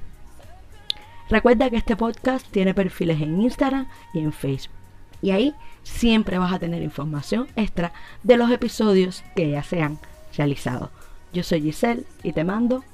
Recuerda 1.28 1.70
que 1.70 1.76
este 1.76 1.96
podcast 1.96 2.46
tiene 2.50 2.74
perfiles 2.74 3.20
en 3.20 3.40
Instagram 3.40 3.88
y 4.12 4.20
en 4.20 4.32
Facebook 4.32 4.82
y 5.22 5.30
ahí 5.30 5.54
siempre 5.82 6.38
vas 6.38 6.52
a 6.52 6.58
tener 6.58 6.82
información 6.82 7.48
extra 7.56 7.92
de 8.22 8.36
los 8.36 8.50
episodios 8.50 9.24
que 9.34 9.50
ya 9.50 9.62
se 9.62 9.82
han 9.82 9.98
realizado. 10.36 10.90
Yo 11.32 11.42
soy 11.42 11.62
Giselle 11.62 12.04
y 12.22 12.32
te 12.32 12.44
mando 12.44 12.84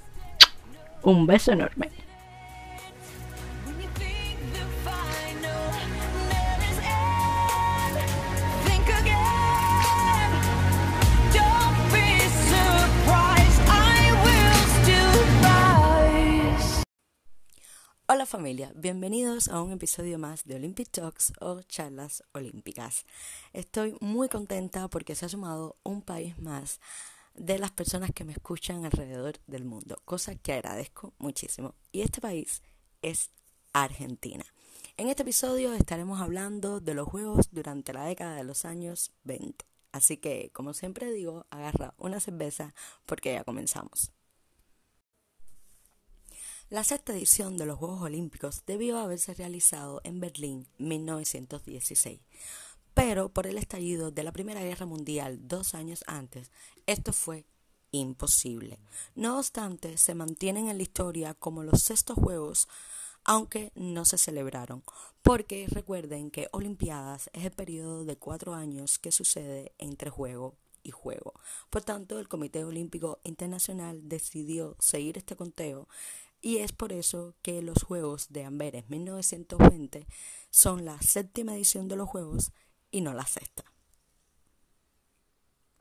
un 1.03 1.27
beso 1.27 1.53
enorme. 1.53 1.91
Hola 18.11 18.25
familia, 18.25 18.73
bienvenidos 18.75 19.49
a 19.49 19.61
un 19.61 19.71
episodio 19.71 20.19
más 20.19 20.47
de 20.47 20.55
Olympic 20.55 20.89
Talks 20.89 21.35
o 21.41 21.61
charlas 21.61 22.23
olímpicas. 22.33 23.05
Estoy 23.53 23.99
muy 24.01 24.31
contenta 24.31 24.89
porque 24.89 25.15
se 25.15 25.27
ha 25.27 25.29
sumado 25.29 25.77
un 25.83 26.01
país 26.01 26.39
más 26.39 26.81
de 27.35 27.59
las 27.59 27.71
personas 27.71 28.11
que 28.15 28.25
me 28.25 28.33
escuchan 28.33 28.87
alrededor 28.87 29.35
del 29.47 29.67
mundo, 29.67 30.01
cosa 30.07 30.35
que 30.37 30.55
agradezco 30.55 31.13
muchísimo. 31.19 31.75
Y 31.93 32.01
este 32.01 32.23
país 32.23 32.63
es 33.03 33.31
Argentina. 33.75 34.47
En 34.97 35.09
este 35.09 35.21
episodio 35.21 35.75
estaremos 35.75 36.23
hablando 36.23 36.81
de 36.81 36.95
los 36.95 37.07
juegos 37.07 37.51
durante 37.51 37.93
la 37.93 38.07
década 38.07 38.37
de 38.37 38.45
los 38.45 38.65
años 38.65 39.13
20. 39.25 39.67
Así 39.93 40.17
que, 40.17 40.49
como 40.55 40.73
siempre 40.73 41.13
digo, 41.13 41.45
agarra 41.51 41.93
una 41.99 42.21
cerveza 42.21 42.75
porque 43.05 43.35
ya 43.35 43.45
comenzamos. 43.45 44.13
La 46.71 46.85
sexta 46.85 47.15
edición 47.15 47.57
de 47.57 47.65
los 47.65 47.79
Juegos 47.79 48.03
Olímpicos 48.03 48.63
debió 48.67 48.99
haberse 48.99 49.33
realizado 49.33 50.03
en 50.05 50.21
Berlín 50.21 50.69
1916, 50.77 52.21
pero 52.93 53.31
por 53.31 53.47
el 53.47 53.57
estallido 53.57 54.11
de 54.11 54.23
la 54.23 54.33
Primera 54.33 54.61
Guerra 54.63 54.85
Mundial 54.85 55.39
dos 55.49 55.75
años 55.75 56.05
antes, 56.07 56.51
esto 56.85 57.15
fue 57.15 57.47
imposible. 57.91 58.79
No 59.15 59.39
obstante, 59.39 59.97
se 59.97 60.15
mantienen 60.15 60.69
en 60.69 60.77
la 60.77 60.83
historia 60.83 61.33
como 61.33 61.65
los 61.65 61.81
sextos 61.81 62.19
Juegos, 62.19 62.69
aunque 63.25 63.73
no 63.75 64.05
se 64.05 64.19
celebraron, 64.19 64.83
porque 65.23 65.69
recuerden 65.71 66.31
que 66.31 66.49
Olimpiadas 66.53 67.31
es 67.33 67.47
el 67.47 67.53
periodo 67.53 68.05
de 68.05 68.19
cuatro 68.19 68.53
años 68.53 68.99
que 68.99 69.11
sucede 69.11 69.73
entre 69.79 70.11
juego 70.11 70.55
y 70.83 70.91
juego. 70.91 71.33
Por 71.71 71.83
tanto, 71.83 72.19
el 72.19 72.29
Comité 72.29 72.63
Olímpico 72.63 73.21
Internacional 73.25 74.07
decidió 74.07 74.77
seguir 74.81 75.17
este 75.17 75.35
conteo 75.35 75.89
y 76.41 76.59
es 76.59 76.73
por 76.73 76.93
eso 76.93 77.35
que 77.43 77.63
los 77.63 77.83
Juegos 77.83 78.29
de 78.31 78.45
Amberes 78.45 78.89
1920 78.89 80.07
son 80.51 80.85
la 80.85 81.01
séptima 81.03 81.55
edición 81.55 81.89
de 81.89 81.97
los 81.97 82.09
Juegos 82.09 82.53
y 82.91 83.01
no 83.01 83.13
la 83.13 83.27
sexta. 83.27 83.65